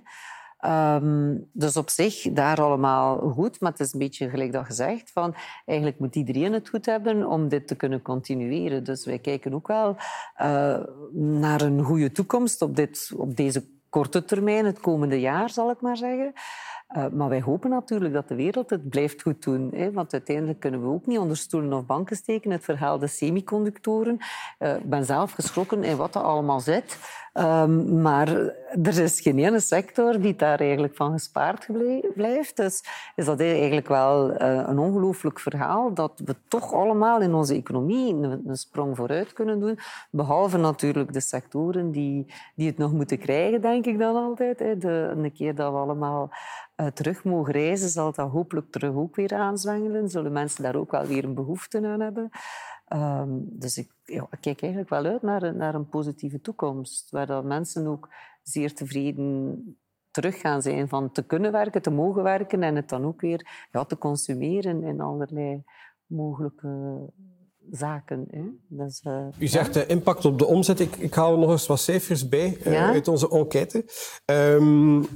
[0.58, 3.61] Ehm, dus op zich, daar allemaal goed.
[3.61, 7.26] Maar het is een beetje gelijk dat gezegd, van eigenlijk moet iedereen het goed hebben
[7.26, 8.85] om dit te kunnen continueren.
[8.85, 9.96] Dus wij kijken ook wel
[11.12, 15.81] naar een goede toekomst op, dit, op deze korte termijn, het komende jaar, zal ik
[15.81, 16.33] maar zeggen.
[16.96, 19.70] Uh, maar wij hopen natuurlijk dat de wereld het blijft goed doen.
[19.74, 19.92] Hè?
[19.92, 22.50] Want uiteindelijk kunnen we ook niet onder stoelen of banken steken.
[22.50, 24.18] Het verhaal de semiconductoren.
[24.59, 26.98] Uh, ik ben zelf geschrokken in wat dat allemaal zit.
[27.35, 28.28] Um, maar
[28.83, 31.68] er is geen ene sector die daar eigenlijk van gespaard
[32.14, 32.57] blijft.
[32.57, 32.85] Dus
[33.16, 38.14] is dat eigenlijk wel uh, een ongelooflijk verhaal dat we toch allemaal in onze economie
[38.14, 39.78] een, sprong vooruit kunnen doen.
[40.11, 44.59] Behalve natuurlijk de sectoren die, die het nog moeten krijgen, denk ik dan altijd.
[44.59, 44.78] Hè.
[44.78, 46.31] De, een keer dat we allemaal
[46.87, 50.09] terug mogen reizen, zal dat hopelijk terug ook weer aanzwengelen.
[50.09, 52.31] Zullen mensen daar ook wel weer een behoefte aan hebben.
[52.95, 57.27] Um, dus ik, ja, ik, kijk eigenlijk wel uit naar, naar een positieve toekomst, waar
[57.27, 58.09] dat mensen ook
[58.42, 59.77] zeer tevreden
[60.11, 63.66] terug gaan zijn van te kunnen werken, te mogen werken en het dan ook weer
[63.71, 65.62] ja, te consumeren in allerlei
[66.07, 67.01] mogelijke
[67.71, 68.27] zaken.
[68.31, 68.42] Hè.
[68.68, 70.81] Dus, uh, U zegt de impact op de omzet.
[70.81, 72.92] Ik, ik haal nog eens wat cijfers bij uh, ja?
[72.92, 73.85] uit onze enquête.
[74.25, 75.07] Um,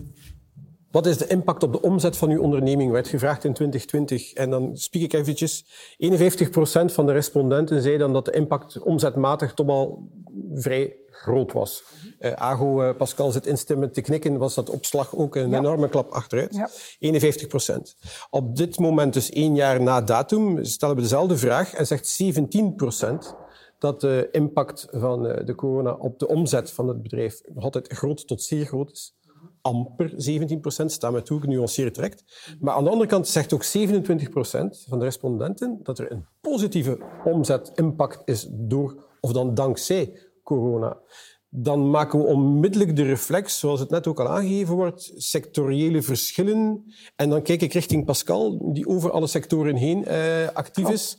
[0.96, 2.92] wat is de impact op de omzet van uw onderneming?
[2.92, 4.32] Werd gevraagd in 2020.
[4.32, 5.64] En dan spiek ik eventjes.
[5.64, 5.66] 51%
[6.85, 10.09] van de respondenten zei dan dat de impact omzetmatig toch al
[10.54, 11.82] vrij groot was.
[12.20, 15.59] Uh, Ago, uh, Pascal zit instemmend te knikken, was dat opslag ook een ja.
[15.59, 16.54] enorme klap achteruit.
[16.54, 16.68] Ja.
[16.98, 17.96] 51 procent.
[18.30, 22.74] Op dit moment, dus één jaar na datum, stellen we dezelfde vraag en zegt 17
[22.74, 23.37] procent
[23.78, 27.92] dat de impact van uh, de corona op de omzet van het bedrijf nog altijd
[27.92, 29.14] groot tot zeer groot is
[29.66, 32.24] amper 17 procent, staan we toe, genuanceerd direct.
[32.61, 36.24] Maar aan de andere kant zegt ook 27 procent van de respondenten dat er een
[36.40, 40.96] positieve omzetimpact is door, of dan dankzij corona.
[41.48, 46.85] Dan maken we onmiddellijk de reflex, zoals het net ook al aangegeven wordt, sectoriële verschillen.
[47.16, 51.18] En dan kijk ik richting Pascal, die over alle sectoren heen eh, actief is.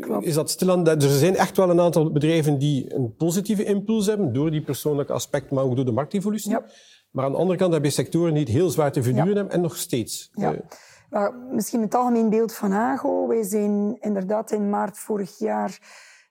[0.00, 0.26] Klopt.
[0.26, 4.32] Is dat stilaan, er zijn echt wel een aantal bedrijven die een positieve impuls hebben
[4.32, 6.50] door die persoonlijke aspect, maar ook door de marktevolutie.
[6.50, 6.64] Ja.
[7.16, 9.50] Maar aan de andere kant heb je sectoren die het heel zwaar te verduren hebben
[9.50, 10.30] en nog steeds.
[10.34, 10.54] Ja.
[11.10, 13.26] Uh, misschien het algemeen beeld van AGO.
[13.26, 15.78] Wij zijn inderdaad in maart vorig jaar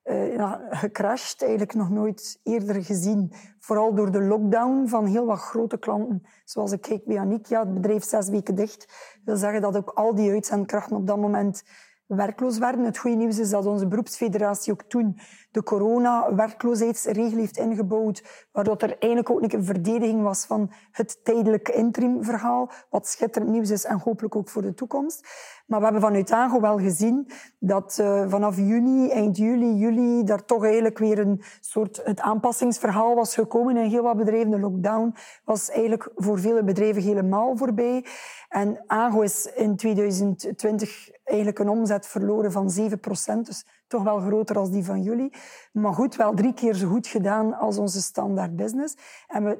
[0.03, 1.41] uh, gecrashed.
[1.41, 3.31] Eigenlijk nog nooit eerder gezien.
[3.59, 6.23] Vooral door de lockdown van heel wat grote klanten.
[6.43, 8.79] Zoals ik kijk bij Aniek, ja, het bedrijf zes weken dicht.
[8.79, 11.63] Dat wil zeggen dat ook al die uitzendkrachten op dat moment
[12.07, 12.85] werkloos werden.
[12.85, 15.19] Het goede nieuws is dat onze beroepsfederatie ook toen
[15.55, 22.71] de corona-werkloosheidsregel heeft ingebouwd, waardoor er eigenlijk ook een verdediging was van het tijdelijke interimverhaal,
[22.89, 25.27] wat schitterend nieuws is en hopelijk ook voor de toekomst.
[25.65, 30.45] Maar we hebben vanuit AGO wel gezien dat uh, vanaf juni, eind juli, juli, daar
[30.45, 34.49] toch eigenlijk weer een soort het aanpassingsverhaal was gekomen in heel wat bedrijven.
[34.49, 38.05] De lockdown was eigenlijk voor vele bedrijven helemaal voorbij.
[38.49, 43.45] En AGO is in 2020 eigenlijk een omzet verloren van 7 procent.
[43.45, 45.33] Dus toch wel groter als die van jullie.
[45.71, 48.95] Maar goed, wel drie keer zo goed gedaan als onze standaard business.
[49.27, 49.57] En we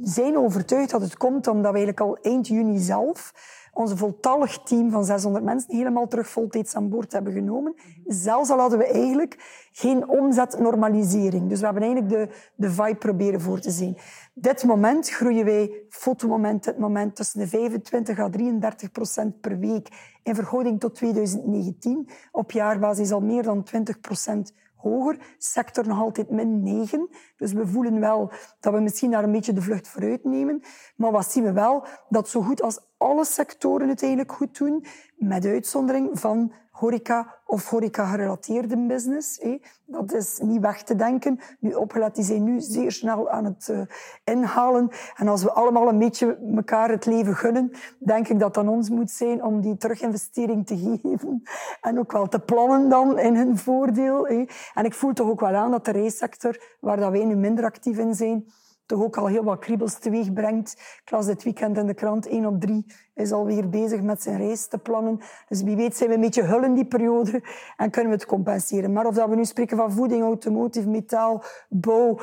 [0.00, 3.32] zijn overtuigd dat het komt omdat we eigenlijk al eind juni zelf
[3.74, 7.74] onze voltallig team van 600 mensen helemaal terug voltijds aan boord hebben genomen.
[8.06, 11.48] Zelfs al hadden we eigenlijk geen omzetnormalisering.
[11.48, 13.96] Dus we hebben eigenlijk de, de vibe proberen voor te zien.
[14.34, 19.88] Dit moment groeien wij, fotomoment, dit moment, tussen de 25 à 33 procent per week
[20.22, 22.08] in verhouding tot 2019.
[22.32, 24.52] Op jaarbasis al meer dan 20 procent
[24.82, 25.18] hoger.
[25.38, 27.08] Sector nog altijd min 9.
[27.36, 30.62] Dus we voelen wel dat we misschien daar een beetje de vlucht vooruit nemen.
[30.96, 31.86] Maar wat zien we wel?
[32.08, 34.84] Dat zo goed als alle sectoren het eigenlijk goed doen,
[35.16, 39.40] met uitzondering van horeca of horeca-gerelateerde business.
[39.84, 41.40] Dat is niet weg te denken.
[41.58, 43.80] Nu, opgelet, die zijn nu zeer snel aan het uh,
[44.24, 44.90] inhalen.
[45.16, 48.72] En als we allemaal een beetje elkaar het leven gunnen, denk ik dat het aan
[48.72, 51.42] ons moet zijn om die teruginvestering te geven.
[51.80, 54.26] En ook wel te plannen dan in hun voordeel.
[54.74, 57.64] En ik voel toch ook wel aan dat de reissector, waar dat wij nu minder
[57.64, 58.44] actief in zijn,
[58.86, 60.72] toch ook al heel wat kriebels teweeg brengt.
[61.04, 64.36] Ik las dit weekend in de krant, 1 op 3 is alweer bezig met zijn
[64.36, 65.20] reis te plannen.
[65.48, 67.42] Dus wie weet zijn we een beetje hul in die periode
[67.76, 68.92] en kunnen we het compenseren.
[68.92, 72.18] Maar of dat we nu spreken van voeding, automotive, metaal, bouw,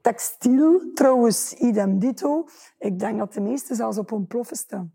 [0.00, 2.46] textiel trouwens, idem dito.
[2.78, 4.92] Ik denk dat de meeste zelfs op hun ploffen staan.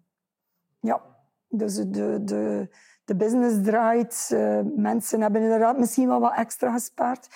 [0.79, 1.01] Ja,
[1.47, 2.69] dus de, de,
[3.05, 4.29] de business draait.
[4.33, 7.27] Uh, mensen hebben inderdaad misschien wel wat extra gespaard.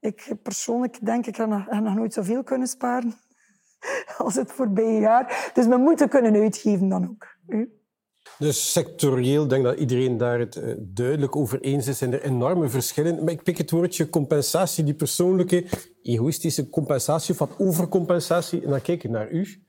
[0.00, 3.14] Ik persoonlijk denk, ik heb nog, nooit zoveel kunnen sparen
[4.18, 5.50] als het voorbije jaar.
[5.54, 7.26] Dus we moeten kunnen uitgeven dan ook.
[8.38, 11.98] Dus sectorieel denk dat iedereen daar het eh, duidelijk over eens is.
[11.98, 13.24] Zijn er enorme verschillen.
[13.24, 15.64] Maar ik pik het woordje compensatie, die persoonlijke,
[16.02, 18.62] egoïstische compensatie of overcompensatie.
[18.62, 19.62] En dan kijk ik naar u.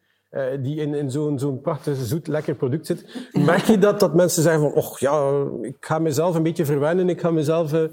[0.62, 3.30] die in, in zo'n zo'n prachtig, zoet, lekker product zit.
[3.32, 7.10] Merk je dat, dat mensen zeggen van, och ja, ik ga mezelf een beetje verwennen,
[7.10, 7.84] ik ga mezelf uh,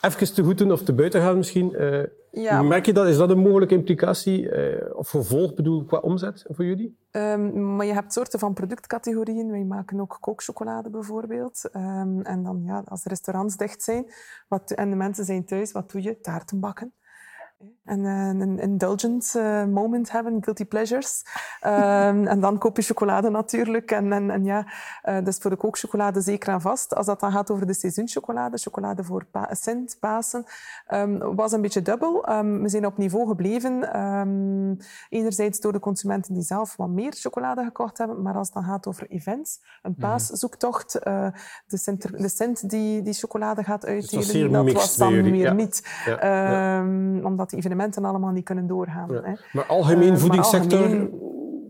[0.00, 1.76] even te goed doen of te buiten gaan misschien.
[2.32, 2.62] Ja.
[2.62, 3.06] Merk je dat?
[3.06, 4.48] Is dat een mogelijke implicatie
[4.96, 6.98] of gevolg bedoel, qua omzet voor jullie?
[7.12, 9.50] Um, maar je hebt soorten van productcategorieën.
[9.50, 11.68] Wij maken ook kookchocolade bijvoorbeeld.
[11.72, 14.12] Um, en dan, ja, als de restaurants dicht zijn
[14.48, 16.20] wat, en de mensen zijn thuis, wat doe je?
[16.20, 16.92] Taarten bakken
[17.84, 21.24] en eh, een indulgent uh, moment hebben, guilty pleasures.
[21.66, 23.90] Um, en dan koop je chocolade natuurlijk.
[23.90, 24.66] En, en, en ja,
[25.04, 26.94] uh, dus voor de kookchocolade zeker aan vast.
[26.94, 30.44] Als dat dan gaat over de seizoenschocolade, chocolade voor pa Sint, Pasen,
[30.94, 32.30] um, was een beetje dubbel.
[32.30, 33.88] Um, we zijn op niveau gebleven.
[35.08, 38.64] enerzijds door de consumenten die zelf wat meer chocolade gekocht hebben, maar als het dan
[38.64, 40.00] gaat over events, een mhm.
[40.00, 41.32] paaszoektocht, de,
[41.66, 46.02] Sint, de Sint die, die chocolade gaat uitdelen, dat, was dan weer niet.
[46.04, 46.18] Ja.
[46.20, 46.80] Ja.
[47.22, 49.14] Omdat evenementen allemaal niet kunnen doorgaan.
[49.14, 49.32] Hè.
[49.52, 51.10] Maar algemeen uh, voedingssector algemeen...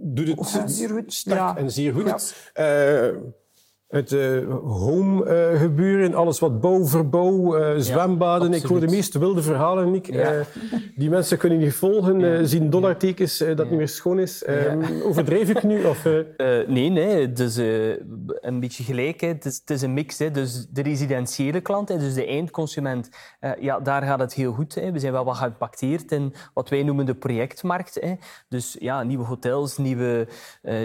[0.01, 1.13] doet het zeer goed.
[1.13, 2.35] sterk en zeer goed.
[3.91, 8.53] Het uh, home uh, gebeuren, alles wat bouw, verbouw, uh, zwembaden.
[8.53, 10.13] ik hoor de meest wilde verhalen, Nick.
[10.13, 10.43] Ja.
[10.97, 12.45] die mensen kunnen niet volgen, ja.
[12.45, 14.45] zien dollartekens dat niet meer schoon is.
[15.05, 15.85] overdrijf ik nu?
[15.85, 16.05] Of,
[16.67, 17.33] nee, nee.
[17.33, 17.57] Dus
[18.41, 19.21] een beetje gelijk.
[19.21, 19.29] Hè.
[19.29, 20.19] Het, is, het is een mix.
[20.19, 20.31] Hè.
[20.31, 23.09] Dus de residentiële klant, hè, dus de eindconsument,
[23.61, 24.75] ja, daar gaat het heel goed.
[24.75, 24.93] Hè.
[24.93, 27.99] We zijn wel wat geïmpacteerd in wat wij noemen de projectmarkt.
[28.01, 28.15] Hè.
[28.49, 30.27] Dus ja, nieuwe hotels, nieuwe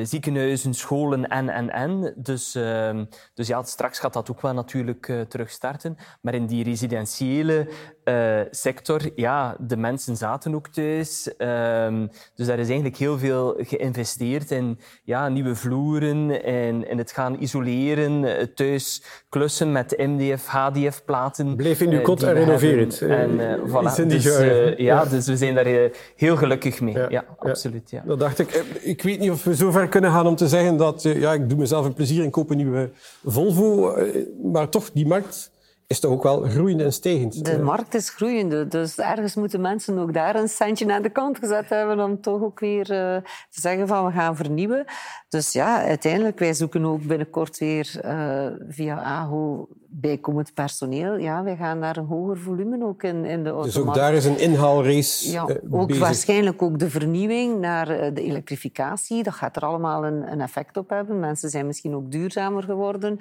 [0.03, 2.13] ziekenhuizen, scholen en, en, en.
[2.15, 2.57] Dus...
[2.95, 5.97] Ehm, dus ja, straks gaat dat ook wel natuurlijk uh, terug starten.
[6.21, 7.67] Maar in die residentiële
[8.05, 11.31] uh, sector, ja, de mensen zaten ook thuis.
[11.37, 17.11] Um, dus daar is eigenlijk heel veel geïnvesteerd in ja, nieuwe vloeren en, en het
[17.11, 21.55] gaan isoleren, eh, thuis klussen met MDF, HDF-platen.
[21.55, 23.01] Bleef in uw kot en renoveer het.
[23.01, 24.07] En uh, voilà.
[24.07, 26.93] Dus, ja, ja, dus we zijn daar heel gelukkig mee.
[26.93, 27.89] Ja, ja absoluut.
[27.89, 28.03] Ja.
[28.05, 28.63] Dat dacht ik.
[28.81, 31.49] Ik weet niet of we zo ver kunnen gaan om te zeggen dat ja, ik
[31.49, 32.84] doe mezelf een plezier en koop een nieuwe
[33.23, 33.97] Volvo.
[34.43, 35.51] Maar toch, die markt
[35.87, 37.45] is toch ook wel groeiend en stijgend.
[37.45, 41.39] De markt is groeiende, dus ergens moeten mensen ook daar een centje aan de kant
[41.39, 43.15] gezet hebben om toch ook weer uh,
[43.49, 44.85] te zeggen van we gaan vernieuwen.
[45.29, 49.67] Dus ja, uiteindelijk, wij zoeken ook binnenkort weer uh, via AHO
[49.99, 51.17] bijkomend personeel.
[51.17, 53.65] Ja, wij gaan naar een hoger volume ook in, in de auto.
[53.65, 56.03] Dus ook daar is een inhaalrace ja, uh, Ook bezig.
[56.03, 59.23] waarschijnlijk ook de vernieuwing naar de elektrificatie.
[59.23, 61.19] Dat gaat er allemaal een, een, effect op hebben.
[61.19, 63.17] Mensen zijn misschien ook duurzamer geworden,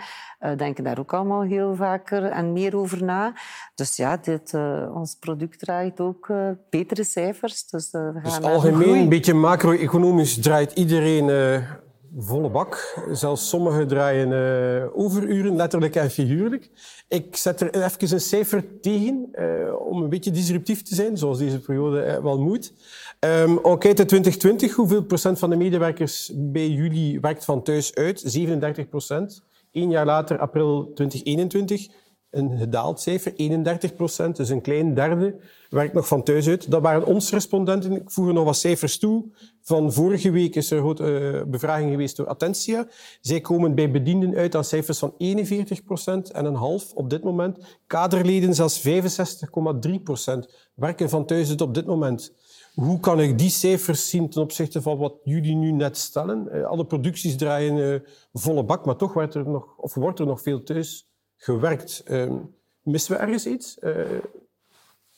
[0.57, 3.33] denken daar ook allemaal heel vaker en meer over na.
[3.75, 6.33] Dus ja, dit, uh, ons product draait ook
[6.71, 7.67] betere cijfers.
[7.67, 11.29] Dus, we gaan dus algemeen, een beetje macro-economisch, draait iedereen
[12.19, 12.99] volle bak.
[13.13, 16.71] Zelfs sommigen draaien overuren, letterlijk en figuurlijk.
[17.09, 19.31] Ik zet er even een cijfer tegen,
[19.89, 22.73] om een beetje disruptief te zijn, zoals deze periode wel moet.
[23.21, 28.23] Um, Enquête 2020, hoeveel procent van de medewerkers bij jullie werkt van thuis uit?
[28.25, 29.43] 37 procent.
[29.73, 31.89] Eén jaar later, april 2021,
[32.37, 35.37] een gedaald cijfer, 31 procent, dus een klein derde,
[35.71, 36.71] werkt nog van thuis uit.
[36.71, 37.93] Dat waren onze respondenten.
[37.93, 39.25] Ik voeg er nog wat cijfers toe.
[39.63, 42.87] Van vorige week is er een grote uh, bevraging geweest door Attentia.
[43.21, 47.23] Zij komen bij bedienden uit aan cijfers van 41 procent en een half op dit
[47.23, 47.59] moment.
[47.87, 52.33] Kaderleden zelfs 65,3 procent werken van thuis uit op dit moment.
[52.75, 56.49] Hoe kan ik die cijfers zien ten opzichte van wat jullie nu net stellen?
[56.53, 58.01] Uh, alle producties draaien uh,
[58.33, 62.03] volle bak, maar toch wordt er nog, of wordt er nog veel thuis gewerkt.
[62.07, 62.33] Uh,
[62.83, 64.07] missen we ergens iets uh,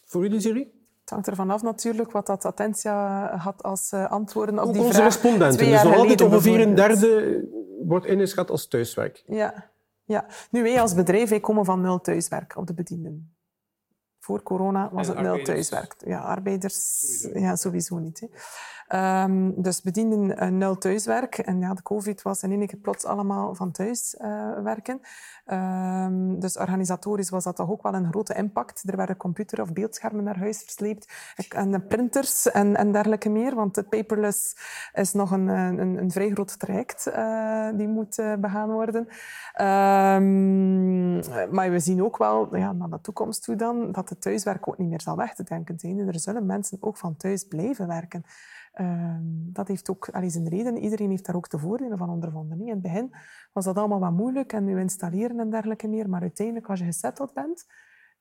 [0.05, 0.74] voor jullie, serie?
[1.00, 4.83] Het hangt ervan af natuurlijk wat dat Attentia had als uh, antwoorden op Ook die
[4.83, 5.07] onze vraag.
[5.07, 5.59] respondenten.
[5.59, 7.44] Dus nog altijd ongeveer een derde
[7.85, 9.22] wordt ingeschat als thuiswerk.
[9.26, 9.70] Ja.
[10.05, 10.26] ja.
[10.50, 13.35] Nu, wij als bedrijf wij komen van nul thuiswerk op de bedienden.
[14.18, 15.94] Voor corona was het nul thuiswerk.
[16.07, 17.38] Ja, arbeiders sowieso.
[17.38, 18.20] Ja, sowieso niet.
[18.20, 18.26] Hè.
[18.94, 21.38] Um, dus bedienden uh, nul thuiswerk.
[21.38, 25.01] En ja, de covid was in één keer plots allemaal van thuis uh, werken.
[25.46, 28.83] Um, dus organisatorisch was dat toch ook wel een grote impact.
[28.88, 31.12] Er werden computer- of beeldschermen naar huis versleept.
[31.49, 33.55] En printers en, en dergelijke meer.
[33.55, 34.57] Want het paperless
[34.92, 39.01] is nog een, een, een vrij groot traject uh, die moet begaan worden.
[39.61, 41.14] Um,
[41.55, 44.79] maar we zien ook wel, ja, naar de toekomst toe dan, dat het thuiswerk ook
[44.79, 45.99] niet meer zal weg te denken zijn.
[45.99, 48.25] er zullen mensen ook van thuis blijven werken.
[48.81, 49.17] Uh,
[49.53, 50.77] dat heeft ook allee, zijn reden.
[50.79, 52.61] Iedereen heeft daar ook de voordelen van ondervonden.
[52.61, 53.15] In het begin
[53.53, 56.09] was dat allemaal wat moeilijk en nu installeren en dergelijke meer.
[56.09, 57.67] Maar uiteindelijk, als je gesetteld bent,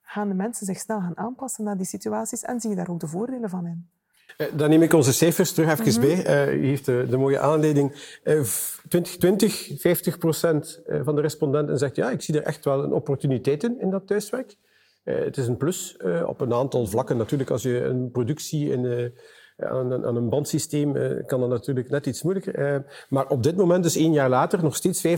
[0.02, 3.00] gaan de mensen zich snel gaan aanpassen naar die situaties en zie je daar ook
[3.00, 3.90] de voordelen van in.
[4.38, 6.24] Eh, dan neem ik onze cijfers terug even mm -hmm.
[6.24, 6.48] bij.
[6.48, 7.92] Uh, u heeft de, de, mooie aanleiding.
[8.24, 8.42] Uh,
[8.88, 12.94] 2020, 50 procent eh, van de respondenten zegt ja, ik zie er echt wel een
[12.94, 14.56] opportuniteit in, in dat thuiswerk.
[15.04, 17.18] het is een plus op een aantal vlakken.
[17.18, 19.14] Natuurlijk, als je een productie in
[19.58, 20.94] Aan een, aan een bandsysteem
[21.26, 22.86] kan dat natuurlijk net iets moeilijker.
[23.10, 25.12] maar op dit moment, dus één jaar later, nog steeds 35%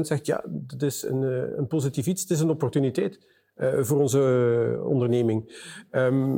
[0.00, 1.22] zegt ja, het is een,
[1.58, 3.18] een positief iets, het is een opportuniteit
[3.80, 5.66] voor onze onderneming.
[5.90, 6.36] Ehm,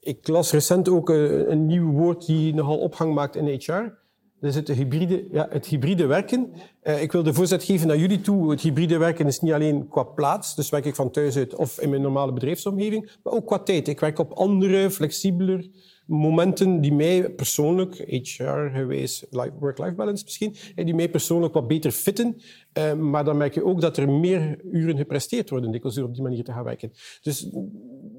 [0.00, 4.00] ik las recent ook een nieuw woord die nogal opgang maakt in HR.
[4.42, 6.52] Dat is het hybride, ja, het hybride werken.
[6.82, 8.50] Ik wil de voorzet geven naar jullie toe.
[8.50, 11.80] Het hybride werken is niet alleen qua plaats, dus werk ik van thuis uit of
[11.80, 13.88] in mijn normale bedrijfsomgeving, maar ook qua tijd.
[13.88, 15.68] Ik werk op andere, flexibeler
[16.12, 19.26] momenten die mij persoonlijk, HR-geweest,
[19.58, 22.40] work-life balance misschien, die mij persoonlijk wat beter fitten.
[22.78, 26.14] Uh, maar dan merk je ook dat er meer uren gepresteerd worden, dikwijls door op
[26.14, 26.92] die manier te gaan werken.
[27.22, 27.48] Dus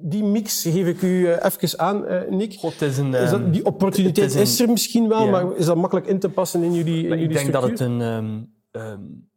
[0.01, 2.53] die mix geef ik u uh, even aan, uh, Nick.
[2.53, 5.65] God, is een, is dat, die opportuniteit is, een, is, er misschien wel, maar is
[5.65, 7.69] dat makkelijk in te passen in jullie, in jullie Ik denk structuur?
[7.69, 8.01] dat het een...
[8.01, 9.31] Um, um,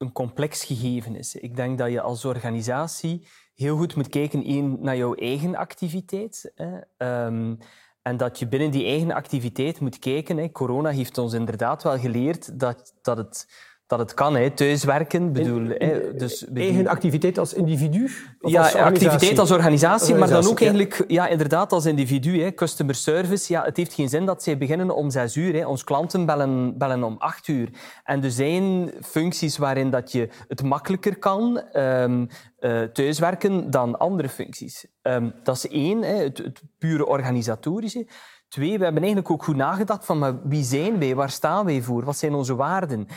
[0.00, 1.34] een complex gegeven is.
[1.34, 3.26] Ik denk dat je als organisatie
[3.60, 6.52] heel goed moet kijken één, naar jouw eigen activiteit.
[6.54, 7.26] Hè.
[7.26, 7.58] Um,
[8.02, 10.36] en dat je binnen die eigen activiteit moet kijken.
[10.36, 10.50] Hè.
[10.50, 13.46] Corona heeft ons inderdaad wel geleerd dat, dat het
[13.90, 14.50] dat het kan, hè.
[14.50, 15.32] thuiswerken.
[15.32, 16.14] Bedoel, hè.
[16.14, 18.10] Dus, eigen activiteit als individu?
[18.40, 21.26] ja, als activiteit als organisatie, maar dan ook eigenlijk ja.
[21.26, 22.42] inderdaad als individu.
[22.42, 22.54] Hè.
[22.54, 25.54] Customer service, ja, het heeft geen zin dat zij beginnen om zes uur.
[25.54, 25.66] Hè.
[25.66, 27.68] Ons klanten bellen, bellen om acht uur.
[28.04, 32.28] En er zijn functies waarin dat je het makkelijker kan um,
[32.60, 34.86] uh, thuiswerken dan andere functies.
[35.02, 38.06] Um, dat is één, hè, het, het pure organisatorische.
[38.48, 41.82] Twee, we hebben eigenlijk ook goed nagedacht van maar wie zijn wij, waar staan wij
[41.82, 43.08] voor, wat zijn onze waarden.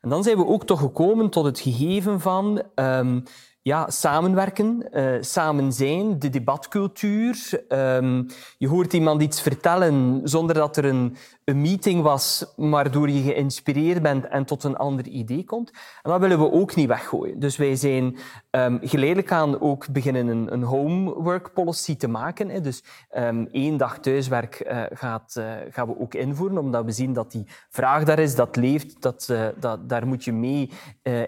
[0.00, 3.22] En dan zijn we ook toch gekomen tot het gegeven van um,
[3.62, 7.64] ja, samenwerken, uh, samen zijn, de debatcultuur.
[7.68, 8.26] Um,
[8.58, 11.16] je hoort iemand iets vertellen zonder dat er een,
[11.50, 15.70] een meeting was, waardoor je geïnspireerd bent en tot een ander idee komt.
[16.02, 17.38] En dat willen we ook niet weggooien.
[17.40, 18.16] Dus wij zijn
[18.50, 22.48] um, geleidelijk aan ook beginnen een, een homework policy te maken.
[22.48, 22.60] Hè.
[22.60, 22.82] Dus
[23.16, 27.32] um, één dag thuiswerk uh, gaat, uh, gaan we ook invoeren, omdat we zien dat
[27.32, 30.70] die vraag daar is, dat leeft, dat, uh, dat, daar moet je mee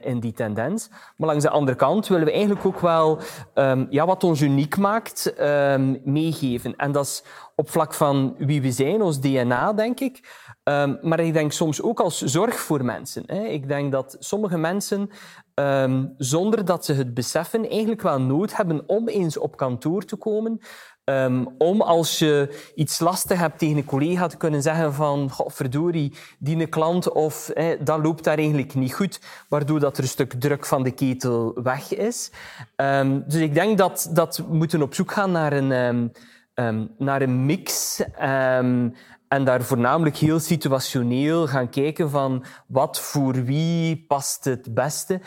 [0.01, 0.89] in die tendens.
[1.17, 3.19] Maar langs de andere kant willen we eigenlijk ook wel
[3.55, 5.35] um, ja, wat ons uniek maakt
[6.05, 6.77] meegeven.
[6.77, 7.25] En dat is
[7.57, 10.21] op vlak van wie we zijn, ons DNA, denk ik.
[10.65, 13.23] Um, maar ik denk soms ook als zorg voor mensen.
[13.27, 13.43] Hè.
[13.45, 15.11] Ik denk dat sommige mensen,
[15.55, 20.17] um, zonder dat ze het beseffen, eigenlijk wel nood hebben om eens op kantoor te
[20.17, 20.61] komen.
[21.05, 26.15] Um, om als je iets lastig hebt tegen een collega te kunnen zeggen van verdorie,
[26.39, 30.09] die een klant of eh, dat loopt daar eigenlijk niet goed, waardoor dat er een
[30.09, 32.31] stuk druk van de ketel weg is.
[33.25, 36.13] dus ik denk dat, dat we moeten op zoek gaan naar een
[36.99, 38.95] naar een mix um,
[39.29, 45.21] en daar voornamelijk heel situationeel gaan kijken van wat voor wie past het beste.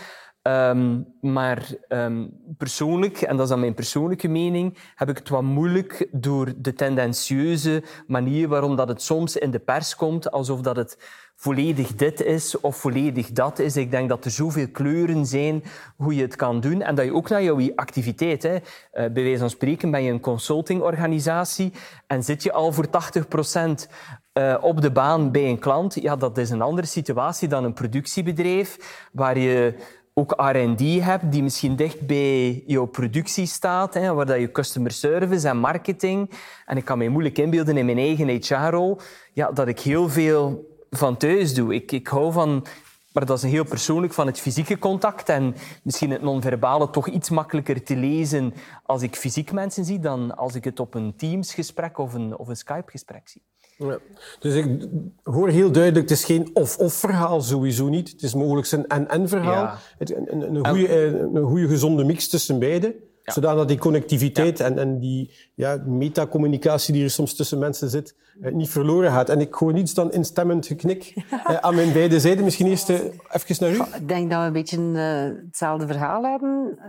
[0.48, 5.42] Um, maar um, persoonlijk, en dat is dan mijn persoonlijke mening, heb ik het wat
[5.42, 10.76] moeilijk door de tendentieuze manier waarom dat het soms in de pers komt, alsof dat
[10.76, 10.98] het
[11.36, 13.78] volledig dit is of volledig dat is.
[13.78, 15.64] Ik denk dat er zoveel kleuren zijn
[15.96, 18.58] hoe je het kan doen en dat je ook naar jouw activiteit, hè,
[18.92, 21.74] bij wijze van spreken, ben je een consultingorganisatie
[22.08, 23.90] en zit je al voor 80 procent
[24.34, 27.74] uh, op de baan bij een klant, ja, dat is een andere situatie dan een
[27.74, 29.76] productiebedrijf waar je
[30.18, 34.92] ook R&D hebt die misschien dicht bij jouw productie staat, hè, waar dat je customer
[34.92, 36.32] service en marketing,
[36.66, 39.00] en ik kan me moeilijk inbeelden in mijn eigen HR-rol,
[39.34, 41.74] ja, dat ik heel veel van thuis doe.
[41.74, 42.66] Ik, ik hou van,
[43.14, 47.30] maar dat is heel persoonlijk, van het fysieke contact en misschien het non-verbale toch iets
[47.30, 51.98] makkelijker te lezen als ik fysiek mensen zie dan als ik het op een Teams-gesprek
[51.98, 53.42] of een, of een Skype-gesprek zie.
[53.78, 54.00] Ja.
[54.40, 54.88] Dus ik
[55.24, 58.12] hoor heel duidelijk, het is geen of-of verhaal, sowieso niet.
[58.12, 59.64] Het is mogelijk een en-en verhaal.
[59.64, 59.80] Ja.
[59.98, 62.96] Een, een, een, goede, een goede gezonde mix tussen beide.
[63.26, 63.34] Ja.
[63.34, 64.66] Zodat die connectiviteit ja.
[64.66, 69.30] en, en die ja, metacommunicatie die er soms tussen mensen zit, eh, niet verloren gaat.
[69.30, 72.44] En ik hoor niets dan instemmend geknik eh, aan mijn beide zijden.
[72.44, 73.00] Misschien eerst eh,
[73.32, 73.98] even naar u.
[73.98, 76.80] Ik denk dat we een beetje uh, hetzelfde verhaal hebben.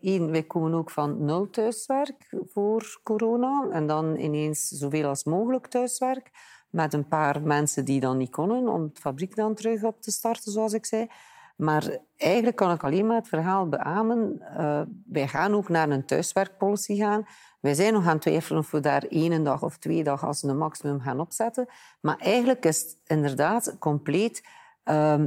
[0.00, 3.68] Eén, wij komen ook van nul thuiswerk voor corona.
[3.72, 6.30] En dan ineens zoveel als mogelijk thuiswerk.
[6.70, 10.10] Met een paar mensen die dan niet konden om de fabriek dan terug op te
[10.10, 11.08] starten, zoals ik zei.
[11.56, 14.42] Maar eigenlijk kan ik alleen maar het verhaal beamen.
[14.58, 17.26] Uh, wij gaan ook naar een thuiswerkpolicy gaan.
[17.60, 20.42] Wij zijn nog aan het twijfelen of we daar één dag of twee dagen als
[20.42, 21.68] een maximum gaan opzetten.
[22.00, 24.42] Maar eigenlijk is het inderdaad compleet
[24.84, 25.24] uh,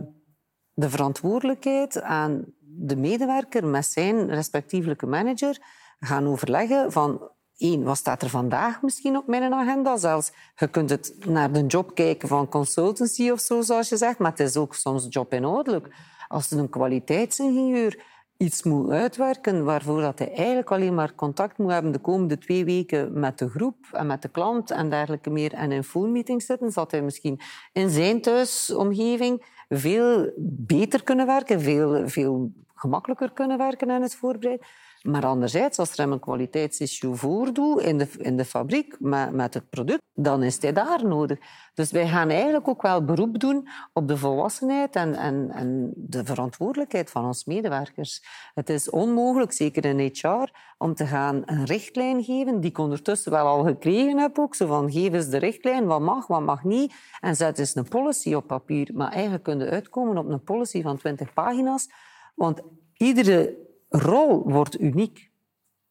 [0.73, 5.57] de verantwoordelijkheid aan de medewerker met zijn respectievelijke manager
[5.99, 9.97] gaan overleggen van één, wat staat er vandaag misschien op mijn agenda?
[9.97, 14.17] Zelfs, je kunt het naar de job kijken van consultancy of zo, zoals je zegt,
[14.17, 15.87] maar het is ook soms jobinhoudelijk.
[16.27, 18.03] Als een kwaliteitsingenieur
[18.37, 22.65] iets moet uitwerken waarvoor dat hij eigenlijk alleen maar contact moet hebben de komende twee
[22.65, 26.45] weken met de groep en met de klant en dergelijke meer en in phone meetings
[26.45, 27.39] zitten, zal hij misschien
[27.73, 30.31] in zijn thuisomgeving veel
[30.67, 34.67] beter kunnen werken, veel, veel gemakkelijker kunnen werken en het voorbereiden.
[35.05, 39.69] Maar anderzijds, als er een kwaliteitsissue voordoet in de, in de fabriek met, met het
[39.69, 41.39] product, dan is hij daar nodig.
[41.73, 46.25] Dus wij gaan eigenlijk ook wel beroep doen op de volwassenheid en, en, en de
[46.25, 48.23] verantwoordelijkheid van ons medewerkers.
[48.53, 53.31] Het is onmogelijk, zeker in HR, om te gaan een richtlijn geven, die ik ondertussen
[53.31, 56.63] wel al gekregen heb ook, zo van geef eens de richtlijn, wat mag, wat mag
[56.63, 58.89] niet, en zet eens een policy op papier.
[58.93, 61.89] Maar eigenlijk kunnen uitkomen op een policy van 20 pagina's,
[62.35, 62.61] want
[62.93, 65.31] iedere rol wordt uniek.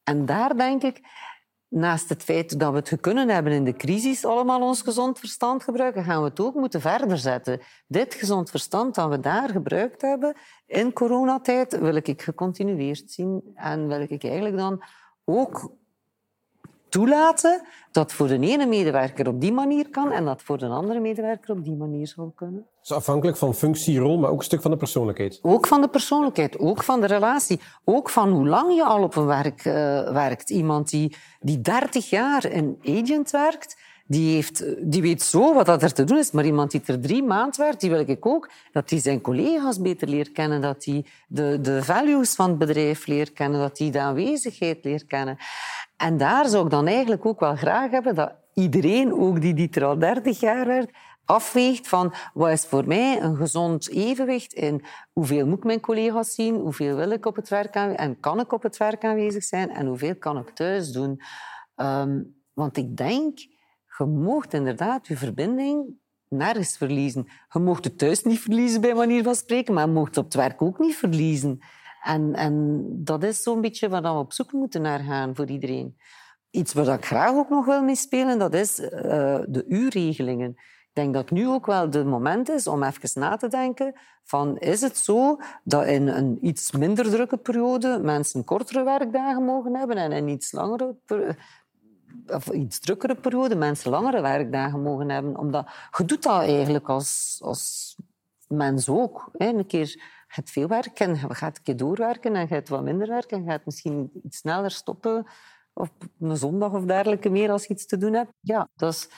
[0.02, 1.00] En daar denk ik,
[1.68, 5.62] naast het feit dat we het kunnen hebben in de crisis, allemaal ons gezond verstand
[5.62, 7.60] gebruiken, gaan we het ook moeten verder zetten.
[7.86, 10.36] Dit gezond verstand dat we daar gebruikt hebben
[10.66, 13.52] in coronatijd, wil ik gecontinueerd zien.
[13.54, 14.82] En wil ik eigenlijk dan
[15.24, 15.72] ook
[16.88, 21.00] toelaten dat voor de ene medewerker op die manier kan en dat voor de andere
[21.00, 22.66] medewerker op die manier zal kunnen.
[22.84, 25.38] Dus afhankelijk van functie, rol, maar ook een stuk van de persoonlijkheid.
[25.42, 29.16] Ook van de persoonlijkheid, ook van de relatie, ook van hoe lang je al op
[29.16, 29.74] een werk uh,
[30.12, 30.50] werkt.
[30.50, 33.76] Iemand die, die 30 jaar in agent werkt,
[34.06, 36.30] die, heeft, die weet zo wat dat er te doen is.
[36.30, 39.80] Maar iemand die er drie maanden werkt, die wil ik ook dat hij zijn collega's
[39.80, 43.90] beter leert kennen, dat hij de, de values van het bedrijf leert kennen, dat hij
[43.90, 45.36] de aanwezigheid leert kennen.
[45.96, 49.68] En daar zou ik dan eigenlijk ook wel graag hebben dat iedereen, ook die, die
[49.70, 50.92] er al 30 jaar werkt,
[51.24, 56.34] afweegt van wat is voor mij een gezond evenwicht in hoeveel moet ik mijn collega's
[56.34, 59.70] zien, hoeveel wil ik op het werk en kan ik op het werk aanwezig zijn
[59.70, 61.20] en hoeveel kan ik thuis doen.
[61.76, 63.38] Um, want ik denk,
[63.98, 67.26] je moogt inderdaad je verbinding nergens verliezen.
[67.48, 70.24] Je mocht het thuis niet verliezen, bij manier van spreken, maar je mocht het op
[70.24, 71.58] het werk ook niet verliezen.
[72.02, 75.96] En, en dat is zo'n beetje waar we op zoek moeten naar gaan voor iedereen.
[76.50, 78.88] Iets wat ik graag ook nog wil meespelen, dat is uh,
[79.46, 80.56] de uurregelingen.
[80.94, 84.58] Ik denk dat nu ook wel het moment is om even na te denken van
[84.58, 89.96] is het zo dat in een iets minder drukke periode mensen kortere werkdagen mogen hebben
[89.96, 90.96] en in iets langere
[92.26, 95.38] of iets drukkere periode mensen langere werkdagen mogen hebben.
[95.38, 95.66] Omdat
[95.96, 97.96] je doet dat eigenlijk als, als
[98.48, 99.28] mens ook.
[99.32, 99.46] Hè.
[99.46, 103.38] Een keer gaat veel werken en gaat een keer doorwerken en gaat wat minder werken
[103.38, 105.26] en gaat misschien iets sneller stoppen
[105.72, 105.90] op
[106.20, 108.32] een zondag of dergelijke meer als je iets te doen hebt.
[108.40, 109.08] Ja, dat is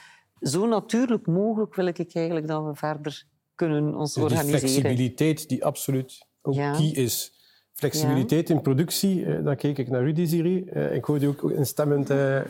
[0.41, 3.25] zo natuurlijk mogelijk wil ik eigenlijk dat we verder
[3.55, 4.61] kunnen ons dus organiseren.
[4.61, 7.35] Die flexibiliteit die absoluut ook key is.
[7.73, 10.71] Flexibiliteit in productie, eh, dan keek ik naar u, Desiree.
[10.71, 12.41] Eh, ik hoorde ook instemmend eh,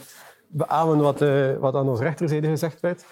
[0.49, 1.19] beamen wat,
[1.61, 3.05] wat aan onze rechterzijde gezegd werd.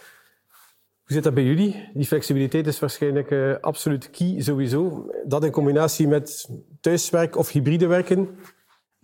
[1.04, 1.88] Hoe zit dat bij jullie?
[1.94, 5.10] Die flexibiliteit is waarschijnlijk absoluut key sowieso.
[5.26, 6.50] Dat in combinatie met
[6.80, 8.38] thuiswerk of hybride werken?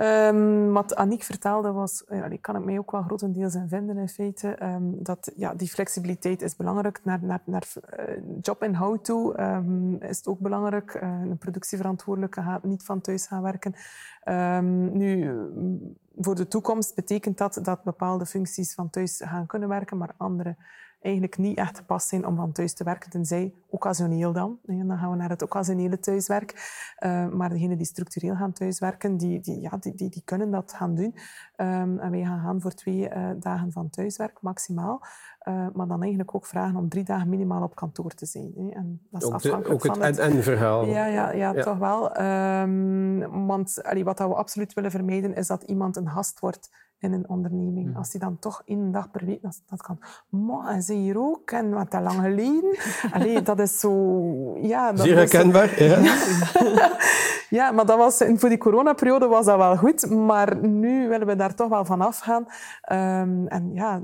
[0.01, 3.96] Um, wat Aniek vertelde was, ja, die kan ik mij ook wel grotendeels in vinden
[3.96, 7.01] in feite, um, dat ja, die flexibiliteit is belangrijk.
[7.05, 7.66] Naar, naar, naar
[7.98, 10.94] uh, jobinhoud toe um, is het ook belangrijk.
[10.94, 13.74] Uh, een productieverantwoordelijke gaat niet van thuis gaan werken.
[14.92, 15.30] nu,
[16.16, 20.57] voor de toekomst betekent dat dat bepaalde functies van thuis gaan kunnen werken, maar andere
[21.01, 24.59] eigenlijk niet echt gepast zijn om van thuis te werken, tenzij occasioneel dan.
[24.64, 26.51] En dan gaan we naar het occasionele thuiswerk.
[27.05, 30.72] Uh, maar degenen die structureel gaan thuiswerken, die, die, ja, die, die, die kunnen dat
[30.72, 31.14] gaan doen.
[31.57, 35.03] Um, en wij gaan gaan voor twee uh, dagen van thuiswerk, maximaal.
[35.48, 38.53] Uh, maar dan eigenlijk ook vragen om drie dagen minimaal op kantoor te zijn.
[38.57, 38.68] Hè.
[38.68, 40.84] En dat is ook afhankelijk de, ook van het en-en-verhaal.
[40.84, 42.20] Ja, ja, ja, ja, toch wel.
[42.62, 46.70] Um, want allee, wat we absoluut willen vermijden, is dat iemand een gast wordt
[47.01, 47.88] in een onderneming.
[47.88, 47.96] Mhm.
[47.96, 49.98] Als die dan toch één dag per week, dat, dat kan.
[50.28, 52.76] Maar en ze hier ook, en wat te lang geleden.
[53.12, 54.59] Allee, dat is zo...
[54.61, 56.96] Ja, dat Zeer herkenbaar, ja.
[57.51, 61.36] ja, maar dat was, voor die coronaperiode was dat wel goed, maar nu willen we
[61.36, 62.46] daar toch wel van afgaan.
[62.92, 64.01] Um, en ja,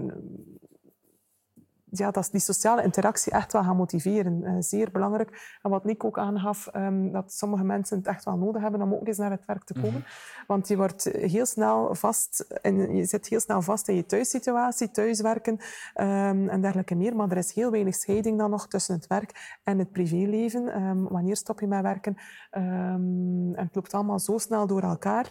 [1.98, 4.42] ja, dat die sociale interactie echt wel gaan motiveren.
[4.42, 5.58] Uh, zeer belangrijk.
[5.62, 8.94] En wat Nick ook aangaf, um, dat sommige mensen het echt wel nodig hebben om
[8.94, 9.90] ook eens naar het werk te komen.
[9.90, 10.46] Mhm.
[10.46, 14.90] Want je wordt heel snel vast, en je zit heel snel vast in je thuissituatie,
[14.90, 15.52] thuiswerken
[16.00, 17.16] um, en dergelijke meer.
[17.16, 20.82] Maar er is heel weinig scheiding dan nog tussen het werk en het privéleven.
[20.82, 22.16] Um, wanneer stop je met werken?
[22.50, 25.30] en het loopt allemaal zo snel door elkaar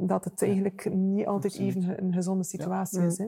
[0.00, 3.18] dat het eigenlijk niet altijd even een gezonde situatie is.
[3.18, 3.26] Hè?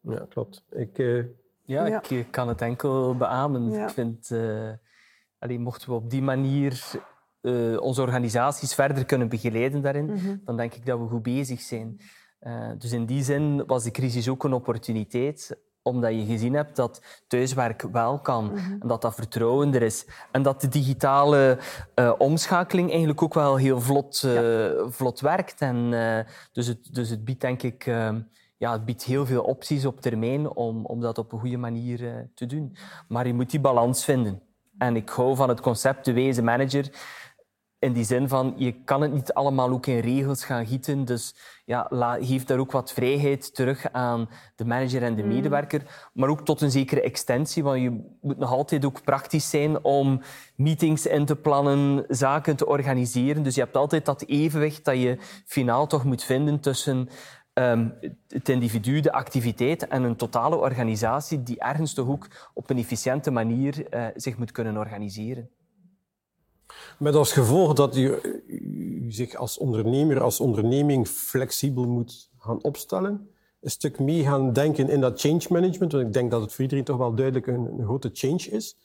[0.00, 0.64] Ja, klopt.
[0.70, 1.24] Ik, uh
[1.66, 3.72] ja, ik kan het enkel beamen.
[3.72, 7.02] Ik vind, uh, mochten we op die manier
[7.42, 10.36] uh, onze organisaties verder kunnen begeleiden daarin, mhm.
[10.44, 12.00] dan denk ik dat we goed bezig zijn.
[12.40, 16.76] Uh, dus in die zin was de crisis ook een opportuniteit omdat je gezien hebt
[16.76, 18.72] dat thuiswerk wel kan mhm.
[18.80, 20.06] en dat dat vertrouwen er is.
[20.32, 21.58] En dat de digitale
[21.94, 25.60] uh, omschakeling eigenlijk ook wel heel vlot, uh, vlot werkt.
[25.60, 26.18] En, uh,
[26.52, 27.90] dus, het, dus het biedt denk ik
[28.56, 32.30] ja, het biedt heel veel opties op termijn om, om dat op een goede manier
[32.34, 32.76] te doen.
[33.08, 34.42] Maar je moet die balans vinden.
[34.78, 36.90] En ik hou van het concept de wezen manager.
[37.78, 41.04] In die zin van, je kan het niet allemaal ook in regels gaan gieten.
[41.04, 41.34] Dus
[41.64, 41.88] ja,
[42.20, 45.28] geef daar ook wat vrijheid terug aan de manager en de mm.
[45.28, 46.10] medewerker.
[46.12, 50.20] Maar ook tot een zekere extensie, want je moet nog altijd ook praktisch zijn om
[50.56, 53.42] meetings in te plannen, zaken te organiseren.
[53.42, 57.08] Dus je hebt altijd dat evenwicht dat je finaal toch moet vinden tussen
[57.58, 57.94] um,
[58.28, 63.30] het individu, de activiteit en een totale organisatie die ergens toch ook op een efficiënte
[63.30, 65.50] manier uh, zich moet kunnen organiseren.
[66.98, 68.18] Met als gevolg dat u,
[69.08, 73.30] zich als ondernemer, als onderneming flexibel moet gaan opstellen.
[73.60, 76.62] Een stuk mee gaan denken in dat change management, want ik denk dat het voor
[76.62, 78.76] iedereen toch wel duidelijk een grote change is.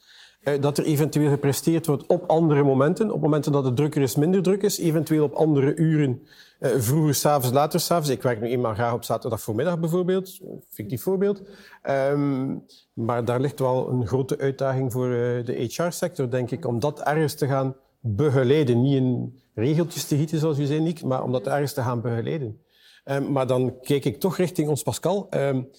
[0.44, 4.16] Uh, dat er eventueel gepresteerd wordt op andere momenten, op momenten dat het drukker is,
[4.16, 6.22] minder druk is, eventueel op andere uren,
[6.60, 8.10] uh, vroeger s'avonds, later s'avonds.
[8.10, 10.40] Ik werk nu eenmaal graag op zaterdag voormiddag bijvoorbeeld,
[10.70, 11.42] fictief voorbeeld.
[11.90, 16.80] Um, maar daar ligt wel een grote uitdaging voor uh, de HR-sector, denk ik, om
[16.80, 18.82] dat ergens te gaan begeleiden.
[18.82, 22.02] Niet in regeltjes te gieten, zoals u zei, Nick, maar om dat ergens te gaan
[22.02, 22.62] begeleiden.
[23.06, 25.28] Um, maar dan kijk ik toch richting ons Pascal.
[25.30, 25.70] Um,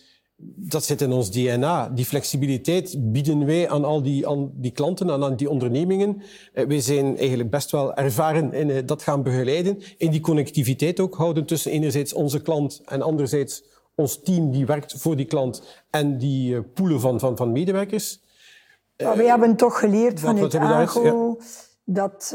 [0.45, 1.89] dat zit in ons DNA.
[1.89, 6.23] Die flexibiliteit bieden wij aan al die, aan die klanten, aan, aan die ondernemingen.
[6.55, 9.79] Uh, wij zijn eigenlijk best wel ervaren in uh, dat gaan begeleiden.
[9.97, 13.65] In die connectiviteit ook houden tussen enerzijds onze klant en anderzijds
[13.95, 18.21] ons team die werkt voor die klant en die uh, poelen van, van, van medewerkers.
[18.97, 21.39] Ja, wij hebben toch geleerd van het AGO
[21.85, 22.35] dat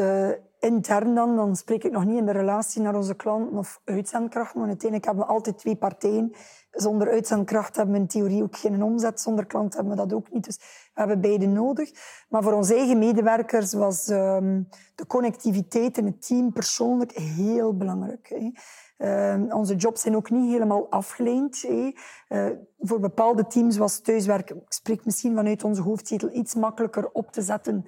[0.60, 4.55] intern dan, dan spreek ik nog niet in de relatie naar onze klanten of uitzendkrachten,
[4.55, 6.34] want uiteindelijk hebben we altijd twee partijen.
[6.78, 10.32] Zonder uitzendkracht hebben we in theorie ook geen omzet, zonder klant hebben we dat ook
[10.32, 10.43] niet.
[10.43, 10.57] Dus
[10.93, 11.91] we hebben beide nodig.
[12.30, 18.30] Maar voor onze eigen medewerkers was um, de connectiviteit in het team persoonlijk heel belangrijk.
[18.30, 18.51] Hè.
[18.97, 21.63] Uh, onze jobs zijn ook niet helemaal afgeleend.
[21.63, 22.49] Uh,
[22.80, 27.41] voor bepaalde teams was thuiswerk, ik spreek misschien vanuit onze hoofdtitel, iets makkelijker op te
[27.41, 27.86] zetten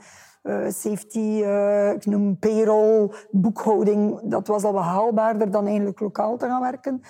[0.49, 6.37] uh, safety, uh, ik noem payroll, boekhouding, dat was al wat haalbaarder dan eigenlijk lokaal
[6.37, 7.01] te gaan werken.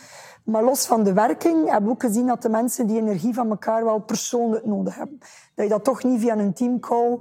[0.44, 3.50] Maar los van de werking hebben we ook gezien dat de mensen die energie van
[3.50, 5.18] elkaar wel persoonlijk nodig hebben.
[5.56, 7.20] Dat je dat toch niet via een teamcall...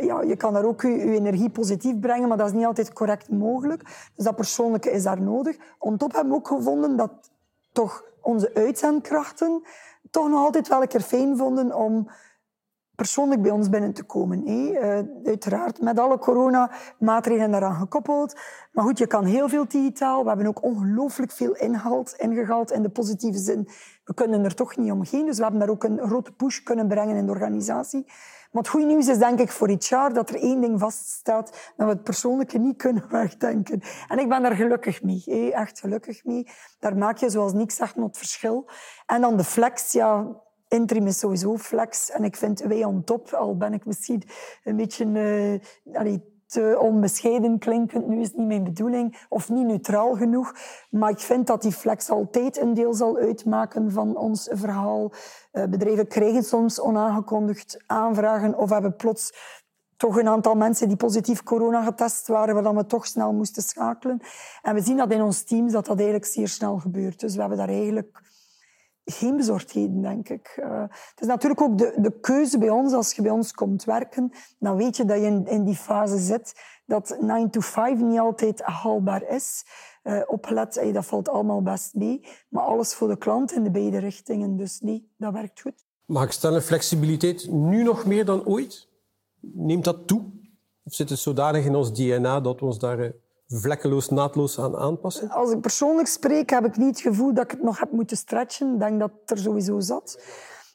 [0.00, 3.30] Ja, je kan daar ook je, energie positief brengen, maar dat is niet altijd correct
[3.30, 3.82] mogelijk.
[4.14, 5.56] Dus dat persoonlijke is daar nodig.
[5.96, 7.10] top hebben we ook gevonden dat
[7.72, 9.62] toch onze uitzendkrachten
[10.10, 12.08] toch nog altijd wel een keer fijn vonden om
[12.98, 14.48] persoonlijk bij ons binnen te komen.
[14.50, 18.36] Uh, uiteraard met alle coronamaatregelen daaraan gekoppeld.
[18.72, 20.22] Maar goed, je kan heel veel digitaal.
[20.22, 23.68] We hebben ook ongelooflijk veel inhoud ingehaald in de positieve zin.
[24.04, 25.26] We kunnen er toch niet omheen.
[25.26, 28.04] Dus we hebben daar ook een grote push kunnen brengen in de organisatie.
[28.50, 31.86] Maar het goede nieuws is denk ik voor jaar dat er één ding vaststaat, dat
[31.86, 33.80] we het persoonlijke niet kunnen wegdenken.
[34.08, 36.46] En ik ben daar gelukkig mee, echt gelukkig mee.
[36.78, 38.68] Daar maak je, zoals Nick zegt, nog verschil.
[39.06, 40.26] En dan de flex, ja,
[40.68, 42.10] Interim is sowieso flex.
[42.10, 44.22] En ik vind wij on top, al ben ik misschien
[44.64, 46.14] een beetje uh,
[46.46, 48.06] te onbescheiden klinkend.
[48.06, 49.26] Nu is het niet mijn bedoeling.
[49.28, 50.54] Of niet neutraal genoeg.
[50.90, 55.12] Maar ik vind dat die flex altijd een deel zal uitmaken van ons verhaal.
[55.52, 59.32] Uh, bedrijven krijgen soms onaangekondigd aanvragen of hebben plots
[59.96, 64.20] toch een aantal mensen die positief corona getest waren, waar we toch snel moesten schakelen.
[64.62, 67.20] En we zien dat in ons team dat dat eigenlijk zeer snel gebeurt.
[67.20, 68.20] Dus we hebben daar eigenlijk
[69.12, 70.56] geen bezorgdheden, denk ik.
[70.60, 72.92] Uh, het is natuurlijk ook de, de keuze bij ons.
[72.92, 76.18] Als je bij ons komt werken, dan weet je dat je in, in die fase
[76.18, 76.54] zit
[76.86, 79.64] dat 9 to 5 niet altijd haalbaar is.
[80.04, 82.26] Uh, opgelet, dat valt allemaal best mee.
[82.48, 84.56] Maar alles voor de klant in de beide richtingen.
[84.56, 85.86] Dus nee, dat werkt goed.
[86.04, 88.88] Mag ik stellen, flexibiliteit nu nog meer dan ooit?
[89.40, 90.24] Neemt dat toe?
[90.84, 93.10] Of zit het zodanig in ons DNA dat we ons daar eh,
[93.48, 95.30] vlekkeloos, naadloos aan aanpassen?
[95.30, 98.16] Als ik persoonlijk spreek, heb ik niet het gevoel dat ik het nog heb moeten
[98.16, 98.72] stretchen.
[98.72, 100.18] Ik denk dat het er sowieso zat.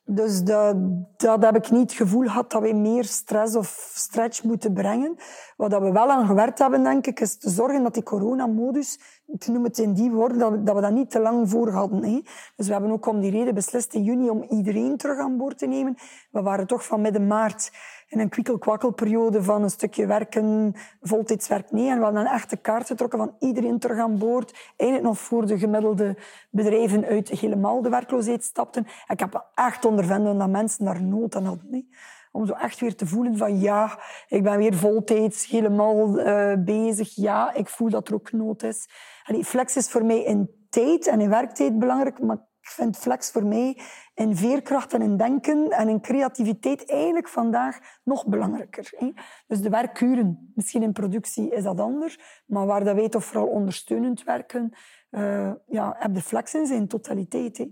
[0.05, 0.75] Dus dat,
[1.17, 5.15] dat heb ik niet het gevoel gehad dat we meer stress of stretch moeten brengen.
[5.57, 9.47] Wat we wel aan gewerkt hebben, denk ik, is te zorgen dat die coronamodus, ik
[9.47, 12.03] noem het in die woorden, dat we, dat we dat niet te lang voor hadden.
[12.03, 12.21] Hè.
[12.55, 15.57] Dus we hebben ook om die reden beslist in juni om iedereen terug aan boord
[15.57, 15.95] te nemen.
[16.31, 17.71] We waren toch van midden maart
[18.13, 21.89] in een kwikkelkwakkelperiode van een stukje werken, voltijdswerk nee.
[21.89, 24.73] En we hadden een echte kaart getrokken van iedereen terug aan boord.
[24.75, 26.17] Eigenlijk nog voor de gemiddelde
[26.49, 28.87] bedrijven uit helemaal de werkloosheid stapten.
[29.07, 31.89] ik heb echt ondervonden dat mensen daar nood aan hadden.
[32.31, 37.15] Om zo echt weer te voelen van ja, ik ben weer voltijds helemaal uh, bezig.
[37.15, 38.89] Ja, ik voel dat er ook nood is.
[39.23, 43.31] Allee, flex is voor mij in tijd en in werktijd belangrijk, maar ik vind flex
[43.31, 43.79] voor mij
[44.13, 49.13] in veerkracht en in denken en in creativiteit eigenlijk vandaag nog belangrijker.
[49.47, 53.47] Dus de werkuren, misschien in productie is dat anders, maar waar dat wij toch vooral
[53.47, 54.73] ondersteunend werken,
[55.11, 57.67] uh, ja, heb de flex in zijn totaliteit.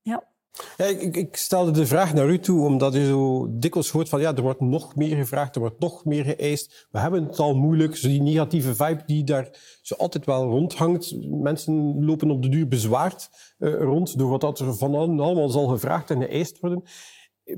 [0.00, 0.28] Ja.
[0.76, 4.34] Ik, ik, stelde de vraag naar u toe, omdat u zo dikwijls hoort van ja,
[4.34, 6.86] er wordt nog meer gevraagd, er wordt nog meer geëist.
[6.90, 7.96] We hebben het al moeilijk.
[7.96, 9.48] Zo die negatieve vibe die daar
[9.82, 11.16] zo altijd wel rondhangt.
[11.30, 16.10] Mensen lopen op de duur bezwaard uh, rond door wat er van allemaal zal gevraagd
[16.10, 16.82] en geëist worden.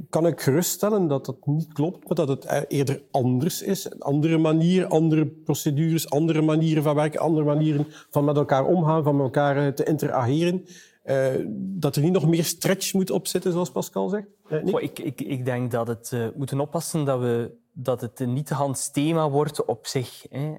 [0.08, 3.84] Kan ik geruststellen dat dat niet klopt, maar dat het eerder anders is?
[3.84, 9.02] Een andere manier, andere procedures, andere manieren van werken, andere manieren van met elkaar omgaan,
[9.02, 10.64] van met elkaar eh, te interageren.
[11.10, 14.26] Uh, dat er niet nog meer stretch moet opzitten, zoals Pascal zegt?
[14.48, 18.90] Uh, ik, ik, ik, denk dat het uh, moeten oppassen dat, we, dat het niet-hands
[18.90, 20.26] thema wordt op zich.
[20.30, 20.54] Hè.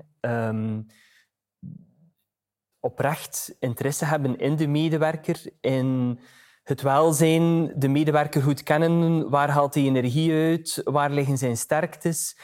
[0.47, 0.87] Um,
[2.79, 6.19] oprecht interesse hebben in de medewerker, in
[6.63, 12.37] het welzijn, de medewerker goed kennen, waar haalt hij energie uit, waar liggen zijn sterktes.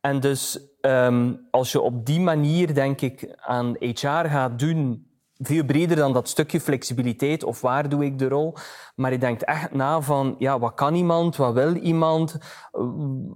[0.00, 5.11] En dus um, als je op die manier, denk ik, aan HR gaat doen,
[5.42, 8.54] veel breder dan dat stukje flexibiliteit of waar doe ik de rol.
[8.94, 12.38] Maar je denkt echt na van, ja, wat kan iemand, wat wil iemand,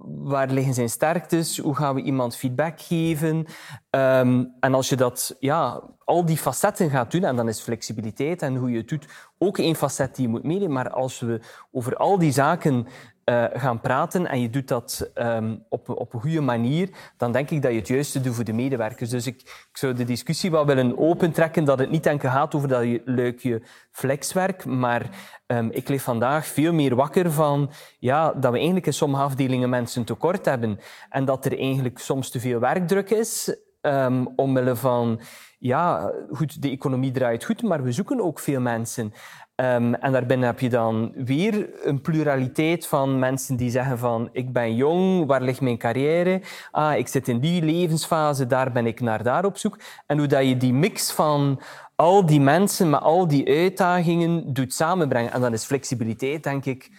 [0.03, 3.45] waar liggen zijn sterktes, hoe gaan we iemand feedback geven.
[3.89, 8.41] Um, en als je dat, ja, al die facetten gaat doen, en dan is flexibiliteit
[8.41, 10.73] en hoe je het doet ook één facet die je moet meenemen.
[10.73, 11.41] Maar als we
[11.71, 12.87] over al die zaken
[13.29, 17.49] uh, gaan praten en je doet dat um, op, op een goede manier, dan denk
[17.49, 19.09] ik dat je het juiste doet voor de medewerkers.
[19.09, 22.67] Dus ik, ik zou de discussie wel willen opentrekken dat het niet enkel gaat over
[22.67, 23.61] dat je, leukje
[23.91, 25.09] flexwerk, maar
[25.47, 27.69] um, ik leef vandaag veel meer wakker van
[27.99, 32.29] ja, dat we eigenlijk in sommige afdelingen mensen tekort hebben en dat er eigenlijk soms
[32.29, 35.19] te veel werkdruk is um, omwille van
[35.59, 39.13] ja, goed, de economie draait goed, maar we zoeken ook veel mensen.
[39.61, 44.53] Um, en daarbinnen heb je dan weer een pluraliteit van mensen die zeggen van ik
[44.53, 46.41] ben jong, waar ligt mijn carrière?
[46.71, 49.79] Ah, ik zit in die levensfase, daar ben ik naar daar op zoek.
[50.05, 51.61] En hoe dat je die mix van
[51.95, 55.31] al die mensen met al die uitdagingen doet samenbrengen.
[55.31, 56.91] En dan is flexibiliteit, denk ik,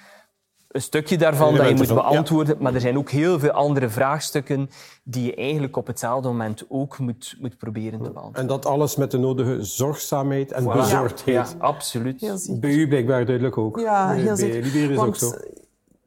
[0.68, 2.56] een stukje daarvan dat je moet beantwoorden.
[2.58, 4.70] Maar er zijn ook heel veel andere vraagstukken
[5.04, 8.42] die je eigenlijk op hetzelfde moment ook moet, moet proberen te beantwoorden.
[8.42, 11.56] En dat alles met de nodige zorgzaamheid en bezorgdheid.
[11.58, 12.58] Ja, absoluut.
[12.60, 13.78] Bij u blijkbaar duidelijk ook.
[13.78, 14.60] Ja, heel zeker.
[14.60, 15.32] Bij is ook zo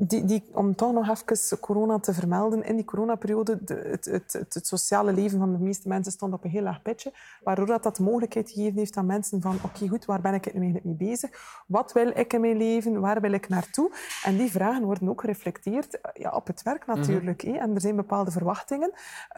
[0.08, 4.54] die, die, om toch nog even corona te vermelden, in die coronaperiode, het, het, het,
[4.54, 7.84] het, sociale leven van de meeste mensen stond op een heel laag pitje, waardoor dat,
[7.84, 10.86] dat de mogelijkheid gegeven heeft aan mensen van oké, goed, waar ben ik nu eigenlijk
[10.86, 11.30] mee bezig?
[11.68, 13.00] Wat wil ik in mijn leven?
[13.00, 13.92] Waar wil ik naartoe?
[14.24, 17.44] En die vragen worden ook gereflecteerd ja, op het werk natuurlijk.
[17.44, 18.92] Mm En er zijn bepaalde verwachtingen.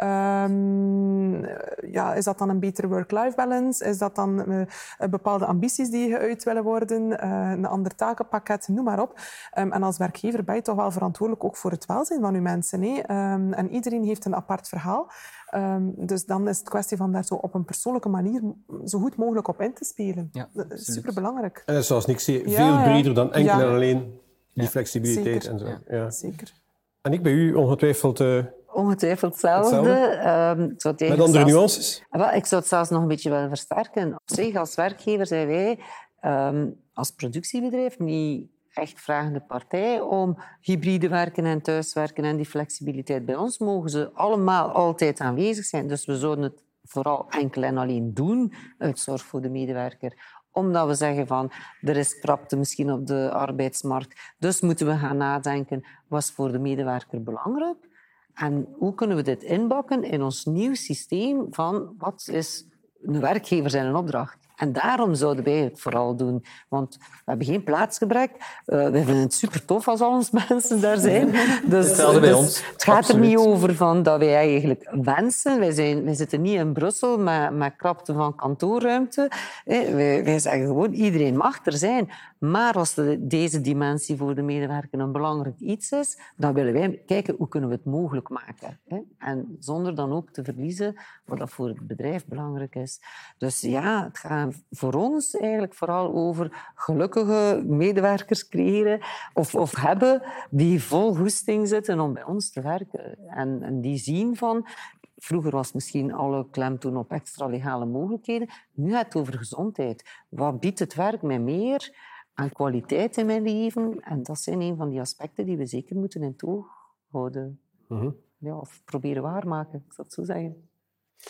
[0.04, 1.46] Um,
[1.92, 3.86] ja, is dat dan een betere work-life balance?
[3.86, 4.66] Is dat dan uh,
[5.10, 7.02] bepaalde ambities die geuit willen worden?
[7.12, 8.68] Uh, een ander takenpakket?
[8.68, 9.20] Noem maar op.
[9.58, 12.42] Um, en als werkgever ben je toch wel verantwoordelijk ook voor het welzijn van je
[12.42, 12.82] mensen.
[12.82, 12.98] Hè?
[13.34, 15.12] Um, en iedereen heeft een apart verhaal.
[15.56, 18.42] Um, dus dan is het kwestie van daar zo op een persoonlijke manier
[18.86, 20.30] zo goed mogelijk op in te spelen.
[20.32, 21.64] Ja, dat is superbelangrijk.
[21.66, 24.20] En dat is zoals niks veel ja, breder dan enkel en alleen
[24.54, 25.68] die flexibiliteit en zo.
[25.88, 26.10] Ja.
[26.10, 26.54] Zeker.
[27.02, 28.20] En ik bij u ongetwijfeld...
[28.20, 29.76] Uh, ongetwijfeld hetzelfde.
[29.76, 31.06] hetzelfde.
[31.06, 32.06] Um, Met andere nuances?
[32.10, 34.14] Wel, ik zou het zelfs nog een beetje willen versterken.
[34.14, 35.80] Op zich, als werkgever zijn wij
[36.22, 43.26] um, als productiebedrijf niet echt vragende partij om hybride werken en thuiswerken en die flexibiliteit.
[43.26, 45.88] Bij ons mogen ze allemaal altijd aanwezig zijn.
[45.88, 50.88] Dus we zouden het vooral enkel en alleen doen uit zorg voor de medewerker omdat
[50.88, 51.52] we zeggen van
[51.82, 54.34] er is krapte misschien op de arbeidsmarkt.
[54.40, 57.92] Dus moeten we gaan nadenken, wat is voor de medewerker belangrijk?
[58.34, 62.66] En hoe kunnen we dit inbakken in ons nieuw systeem van wat is
[63.02, 64.43] een werkgever zijn een opdracht?
[64.56, 66.46] En daarom zouden wij het vooral doen.
[66.68, 68.32] Want we hebben geen plaatsgebrek.
[68.32, 71.32] Uh, we vinden het super tof als al onze mensen daar zijn.
[71.66, 72.72] Dus, Hetzelfde bij dus ons.
[72.72, 75.60] Het gaat er niet over van dat wij eigenlijk wensen.
[75.60, 79.32] Wij, zijn, wij zitten niet in Brussel met, met krapte van kantoorruimte.
[79.66, 82.10] Wij, wij zeggen gewoon, iedereen mag er zijn.
[82.40, 87.02] Maar als de, deze dimensie voor de medewerker een belangrijk iets is, dan willen wij
[87.06, 88.80] kijken hoe kunnen we het mogelijk maken.
[89.18, 90.96] En zonder dan ook te verliezen
[91.26, 93.02] wat dat voor het bedrijf belangrijk is.
[93.38, 99.00] Dus ja, het gaat voor ons eigenlijk vooral over gelukkige medewerkers creëren
[99.34, 103.28] of, of hebben die vol goesting zitten om bij ons te werken.
[103.28, 104.68] En, en die zien van,
[105.16, 108.50] Vroeger was misschien alle klemtoon op extra legale mogelijkheden.
[108.74, 110.24] Nu gaat het over gezondheid.
[110.30, 111.92] Wat biedt het werk mij meer?
[112.34, 114.00] aan kwaliteit in mijn leven.
[114.00, 116.68] En dat zijn een van die aspecten die we zeker moeten in toog
[117.12, 117.60] houden.
[117.88, 118.12] Mhm.
[118.38, 120.70] ja, of proberen waarmaken, ik zou het zo zeggen.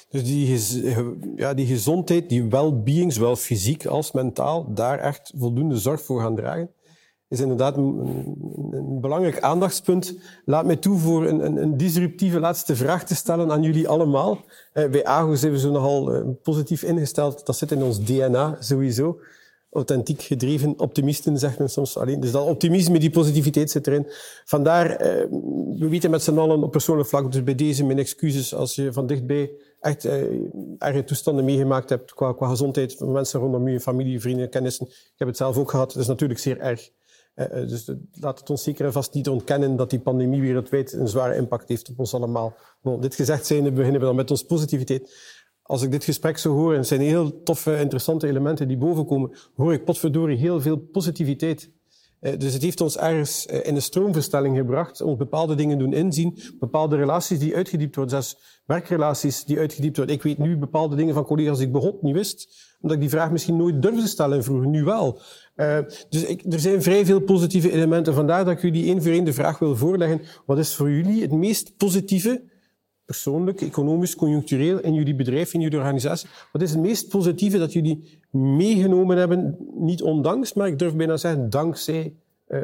[0.10, 0.60] Dus die,
[1.36, 6.36] ja, die gezondheid, die well-being, zowel fysiek als mentaal, daar echt voldoende zorg voor gaan
[6.36, 6.70] dragen,
[7.28, 10.18] is inderdaad een, belangrijk aandachtspunt.
[10.46, 14.40] Laat mij toe voor een, een, een, disruptieve laatste vraag te stellen aan jullie allemaal.
[14.74, 17.46] Eh, bij AGO zijn we zo nogal eh, positief ingesteld.
[17.46, 19.20] Dat zit in ons DNA sowieso
[19.74, 22.20] authentiek gedreven optimisten, zegt men soms alleen.
[22.20, 24.08] Dus dat optimisme, die positiviteit zit erin.
[24.46, 25.26] Vandaar, eh,
[25.78, 28.94] we weten met z'n allen op persoonlijk vlak, dus bij deze mijn excuses als je
[28.94, 30.22] van dichtbij echt eh,
[30.78, 34.88] erge toestanden meegemaakt hebt qua, qua gezondheid van mensen rondom je, familie, vrienden, kennissen.
[34.88, 35.94] Ik heb het zelf ook gehad.
[35.94, 36.90] Het is natuurlijk zeer erg.
[37.34, 40.94] Eh, eh dus laat het ons zeker en vast niet ontkennen dat die pandemie wereldwijd
[40.94, 42.56] een zware impact heeft op ons allemaal.
[42.82, 45.12] Bon, dit gezegd zijnde beginnen we dan met onze positiviteit
[45.64, 49.32] als ik dit gesprek zo hoor, en het zijn heel toffe, interessante elementen die bovenkomen,
[49.56, 51.72] hoor ik potverdorie heel veel positiviteit.
[52.20, 55.94] Eh, dus het heeft ons ergens eh, in een stroomverstelling gebracht, ons bepaalde dingen doen
[55.94, 60.16] inzien, bepaalde relaties die uitgediept worden, zelfs werkrelaties die uitgediept worden.
[60.16, 62.48] Ik weet nu bepaalde dingen van collega's die ik begot niet wist,
[62.82, 65.20] omdat ik die vraag misschien nooit durfde stellen en vroeger, nu wel.
[65.56, 65.78] Uh,
[66.10, 68.14] dus ik, er zijn vrij veel positieve elementen.
[68.14, 70.22] Vandaar dat ik jullie één voor één de vraag wil voorleggen.
[70.46, 72.44] Wat is voor jullie het meest positieve
[73.06, 76.30] persoonlijk, economisch, conjunctureel in jullie bedrijf, in jullie organisatie?
[76.52, 79.58] Wat is het meest positieve dat jullie meegenomen hebben?
[79.76, 82.14] Niet ondanks, maar ik durf bijna zeggen dankzij
[82.48, 82.62] uh,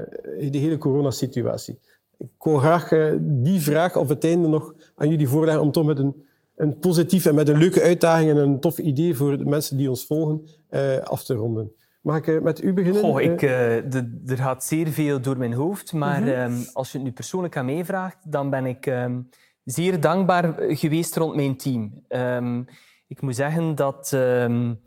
[0.51, 1.79] de hele coronasituatie.
[2.17, 5.85] Ik wil graag uh, die vraag op het einde nog aan jullie voorleggen om toch
[5.85, 6.23] met een,
[6.55, 9.89] een positief en met een leuke uitdaging en een tof idee voor de mensen die
[9.89, 11.71] ons volgen uh, af te ronden.
[12.01, 13.01] Mag ik met u beginnen?
[13.01, 16.53] Goh, ik, er gaat zeer veel door mijn hoofd, maar mm -hmm.
[16.53, 18.85] um, als je het nu persoonlijk aan mij vraagt, dan ben ik...
[18.85, 19.29] Um,
[19.71, 22.03] zeer dankbaar geweest rond mijn team.
[22.09, 22.65] Um,
[23.07, 24.81] ik moet zeggen dat um,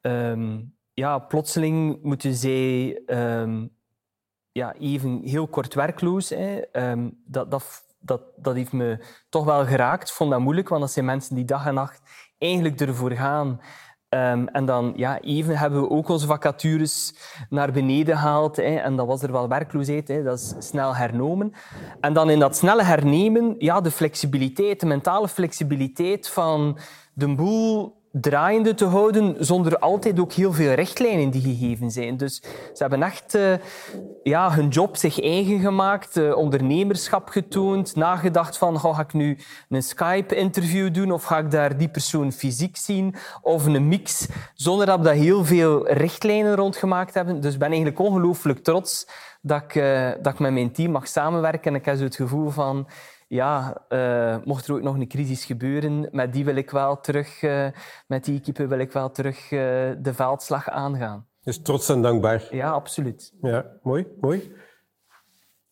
[0.00, 3.02] um, ja, plotseling moeten zij
[4.52, 6.28] ja, even heel kort werkloos.
[6.28, 6.60] Hè.
[7.24, 10.08] dat, dat, dat, dat heeft me toch wel geraakt.
[10.08, 12.00] Ik vond dat moeilijk, want dat zijn mensen die dag en nacht
[12.38, 13.60] eigenlijk ervoor gaan
[14.14, 17.14] Um, en dan, ja, even hebben we ook onze vacatures
[17.48, 18.56] naar beneden gehaald.
[18.56, 21.52] Hè, en dan was er wel werkloosheid, hè, dat is snel hernomen.
[22.00, 26.78] En dan in dat snelle hernemen, ja, de flexibiliteit, de mentale flexibiliteit van
[27.12, 32.16] de boel draaiende te houden, zonder altijd ook heel veel richtlijnen die gegeven zijn.
[32.16, 32.42] Dus
[32.72, 33.54] ze hebben echt uh,
[34.22, 39.38] ja, hun job zich eigen gemaakt, uh, ondernemerschap getoond, nagedacht van ga ik nu
[39.68, 44.86] een Skype-interview doen of ga ik daar die persoon fysiek zien of een mix, zonder
[44.86, 47.40] dat we heel veel richtlijnen rondgemaakt hebben.
[47.40, 49.06] Dus ik ben eigenlijk ongelooflijk trots
[49.42, 52.16] dat ik, uh, dat ik met mijn team mag samenwerken en ik heb zo het
[52.16, 52.86] gevoel van
[53.28, 57.42] ja, uh, mocht er ook nog een crisis gebeuren, met die wil ik wel terug,
[57.42, 57.68] uh,
[58.06, 59.60] met die equipe wil ik wel terug uh,
[59.98, 61.26] de veldslag aangaan.
[61.42, 62.48] Dus trots en dankbaar.
[62.50, 63.32] Ja, absoluut.
[63.40, 64.54] Ja, mooi, mooi.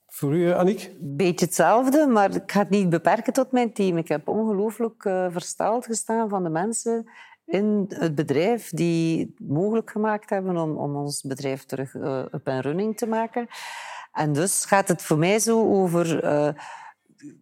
[0.06, 0.90] Voor u, Annick?
[1.00, 3.96] Beetje hetzelfde, maar ik ga het niet beperken tot mijn team.
[3.96, 7.10] Ik heb ongelooflijk versteld gestaan van de mensen
[7.44, 12.60] in het bedrijf die het mogelijk gemaakt hebben om, om ons bedrijf terug up en
[12.60, 13.46] running te maken.
[14.12, 16.24] En dus gaat het voor mij zo over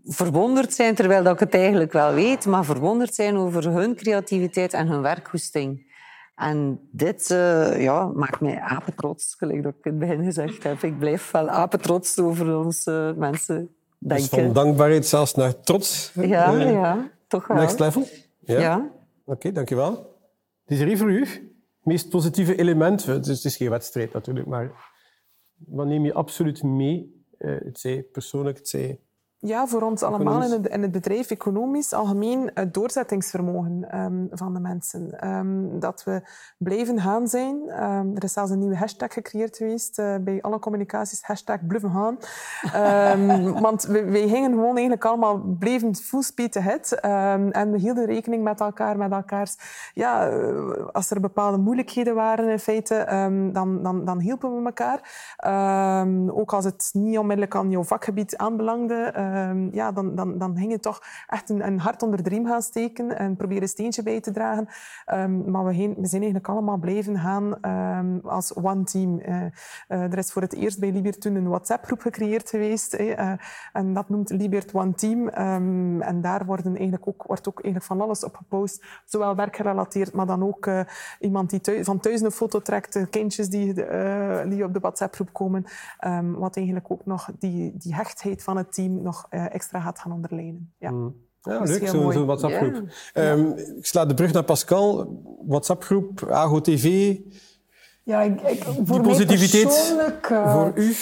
[0.04, 4.72] verwonderd zijn, terwijl dat ik het eigenlijk wel weet, maar verwonderd zijn over hun creativiteit
[4.72, 5.88] en hun werkgoesting.
[6.34, 10.82] En dit uh, ja, maakt mij apetrots, gelijk dat ik in het begin gezegd heb.
[10.82, 14.30] Ik blijf wel apetrots over onze mensen denken.
[14.30, 16.12] Dus van dankbaarheid zelfs naar trots?
[16.14, 17.56] Ja, uh, ja toch wel.
[17.56, 18.06] Next level?
[18.38, 18.58] Ja.
[18.58, 18.76] ja.
[18.76, 18.90] Oké,
[19.24, 20.18] okay, dankjewel.
[20.66, 21.20] Er voor u.
[21.20, 21.40] Het
[21.82, 24.72] meest positieve element, het is, het is geen wedstrijd natuurlijk, maar
[25.56, 27.24] wat neem je absoluut mee?
[27.38, 29.00] Uh, het zij persoonlijk, het zij
[29.42, 34.54] ja, voor ons allemaal in het, in het, bedrijf, economisch, algemeen het doorzettingsvermogen um, van
[34.54, 35.28] de mensen.
[35.28, 36.22] Um, dat we
[36.58, 37.56] blijven gaan zijn.
[37.82, 41.90] Um, er is zelfs een nieuwe hashtag gecreëerd geweest uh, bij alle communicaties, hashtag blijven
[41.90, 42.18] gaan.
[43.66, 46.92] want we, wij gingen gewoon eigenlijk allemaal blijven full speed ahead.
[47.52, 49.56] en we hielden rekening met elkaar, met elkaars...
[49.94, 53.04] Ja, uh, als er bepaalde moeilijkheden waren in feite,
[53.52, 55.00] dan, dan, dan hielpen we elkaar.
[56.32, 60.70] ook als het niet onmiddellijk aan jouw vakgebied aanbelangde, uh, ja, dan, dan, dan ging
[60.70, 64.20] je toch echt een, hart onder de riem gaan steken en proberen een steentje bij
[64.20, 64.68] te dragen.
[65.12, 67.58] Um, maar we, we, zijn eigenlijk allemaal blijven gaan
[67.98, 69.20] um, als one team.
[69.20, 69.48] Uh, uh,
[69.88, 72.94] er is voor het eerst bij Libert toen een WhatsApp-groep gecreëerd geweest.
[72.94, 73.32] Uh,
[73.72, 75.28] en dat noemt Libert One Team.
[75.28, 78.84] En daar worden eigenlijk ook, wordt ook eigenlijk van alles op gepost.
[79.04, 80.70] Zowel werkgerelateerd, maar dan ook
[81.20, 83.10] iemand die van thuis een foto trekt.
[83.10, 83.74] kindjes die,
[84.48, 85.64] die op de WhatsApp-groep komen.
[86.38, 90.12] wat eigenlijk ook nog die, die hechtheid van het team nog uh, extra gaat gaan
[90.12, 90.74] onderlijnen.
[90.78, 90.90] Ja.
[90.90, 91.28] Mm.
[91.42, 92.88] Ja, leuk, zo'n zo WhatsApp-groep.
[93.12, 93.38] Yeah.
[93.38, 95.20] Um, ik sla de brug naar Pascal.
[95.46, 97.16] WhatsApp-groep, AGO TV.
[98.02, 99.96] Ja, ik, ik, voor Die positiviteit
[100.30, 100.88] uh, voor u?
[100.88, 100.94] Uh,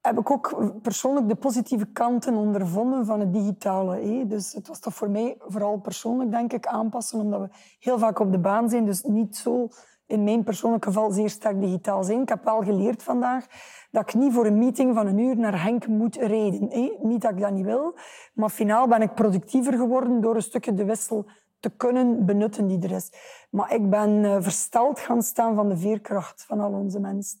[0.00, 3.96] heb ik ook persoonlijk de positieve kanten ondervonden van het digitale.
[3.96, 4.26] Hè.
[4.26, 8.18] Dus het was toch voor mij vooral persoonlijk, denk ik, aanpassen, omdat we heel vaak
[8.18, 8.84] op de baan zijn.
[8.84, 9.68] Dus niet zo,
[10.08, 12.20] in mijn persoonlijk geval, zeer sterk digitaal zijn.
[12.20, 13.46] Ik heb wel geleerd vandaag
[13.90, 16.68] dat ik niet voor een meeting van een uur naar Henk moet rijden.
[17.02, 17.94] Niet dat ik dat niet wil,
[18.34, 21.26] maar finaal ben ik productiever geworden door een stukje de wissel
[21.60, 23.12] te kunnen benutten die er is.
[23.50, 27.38] Maar ik ben uh, versteld gaan staan van de veerkracht van al onze mensen.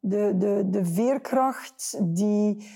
[0.00, 2.66] De, de, de veerkracht die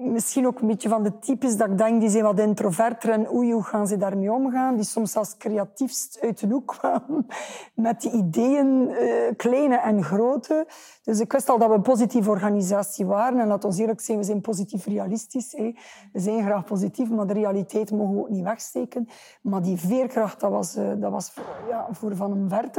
[0.00, 3.32] misschien ook een beetje van de types dat ik denk, die zijn wat introverter en
[3.32, 4.74] oei, hoe gaan ze daarmee omgaan?
[4.74, 7.26] Die soms als creatiefst uit de hoek kwamen
[7.74, 10.66] met die ideeën, uh, kleine en grote.
[11.02, 13.40] Dus ik wist al dat we een positieve organisatie waren.
[13.40, 15.52] En laat ons eerlijk zijn, we zijn positief realistisch.
[15.52, 15.74] Hè.
[16.12, 19.08] We zijn graag positief, maar de realiteit mogen we ook niet wegsteken.
[19.42, 21.32] Maar die veerkracht, dat was, uh, dat was
[21.68, 22.70] ja, voor van hem ver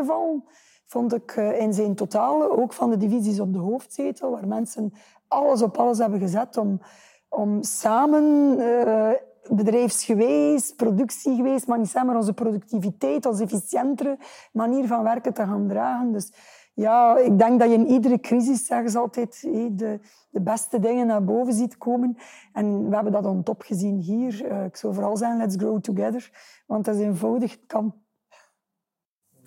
[0.88, 4.94] vond ik uh, in zijn totale, ook van de divisies op de hoofdzetel, waar mensen
[5.28, 6.82] alles op alles hebben gezet om,
[7.30, 9.10] om samen uh,
[9.50, 14.18] bedrijfsgeweest, productiegeweest, maar niet samen onze productiviteit, onze efficiëntere
[14.52, 16.12] manier van werken te gaan dragen.
[16.12, 16.32] Dus
[16.74, 20.00] ja, ik denk dat je in iedere crisis, zeggen ze altijd, de,
[20.30, 22.18] de beste dingen naar boven ziet komen.
[22.54, 24.46] En we hebben dat on top gezien hier.
[24.46, 26.32] Uh, ik zou vooral zeggen, let's grow together.
[26.66, 27.94] Want dat is eenvoudig, het kan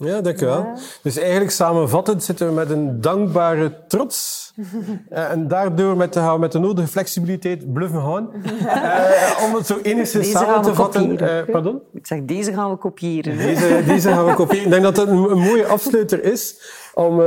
[0.01, 0.65] ja, dankjewel.
[0.65, 0.75] Ja.
[1.03, 4.50] Dus eigenlijk samenvattend zitten we met een dankbare trots.
[5.09, 8.31] Eh, en daardoor met de, met de nodige flexibiliteit bluffen gaan.
[8.45, 11.13] uh, om het zo enigszins samen te vatten.
[11.13, 11.81] Uh, pardon?
[11.93, 13.37] Ik zeg, deze gaan we kopiëren.
[13.37, 14.65] Deze, deze gaan we kopiëren.
[14.65, 16.61] Ik denk dat het een, een mooie afsluiter is
[16.95, 17.23] om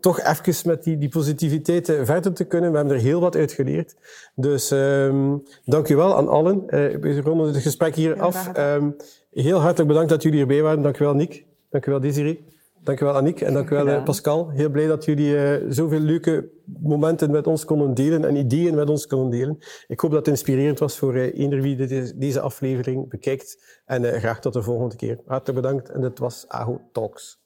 [0.00, 2.70] toch even met die, die positiviteit verder te kunnen.
[2.70, 3.94] We hebben er heel wat uit geleerd.
[4.34, 6.62] Dus um, dank u wel aan allen.
[6.66, 8.50] we ronden het gesprek hier af.
[8.58, 8.96] Um,
[9.32, 10.82] heel hartelijk bedankt dat jullie erbij waren.
[10.82, 11.44] Dank u wel, Nick.
[11.70, 12.44] Dankjewel Desiree.
[12.86, 14.50] Dankjewel Annick en dankjewel uh, Pascal.
[14.50, 18.90] Heel blij dat jullie uh, zoveel leuke momenten met ons konden delen en ideeën met
[18.90, 19.58] ons konden delen.
[19.86, 23.80] Ik hoop dat het inspirerend was voor uh, ieder wie deze, deze aflevering bekijkt.
[23.84, 25.20] En graag tot de volgende keer.
[25.26, 27.45] Hartelijk bedankt en dit was AHO Talks.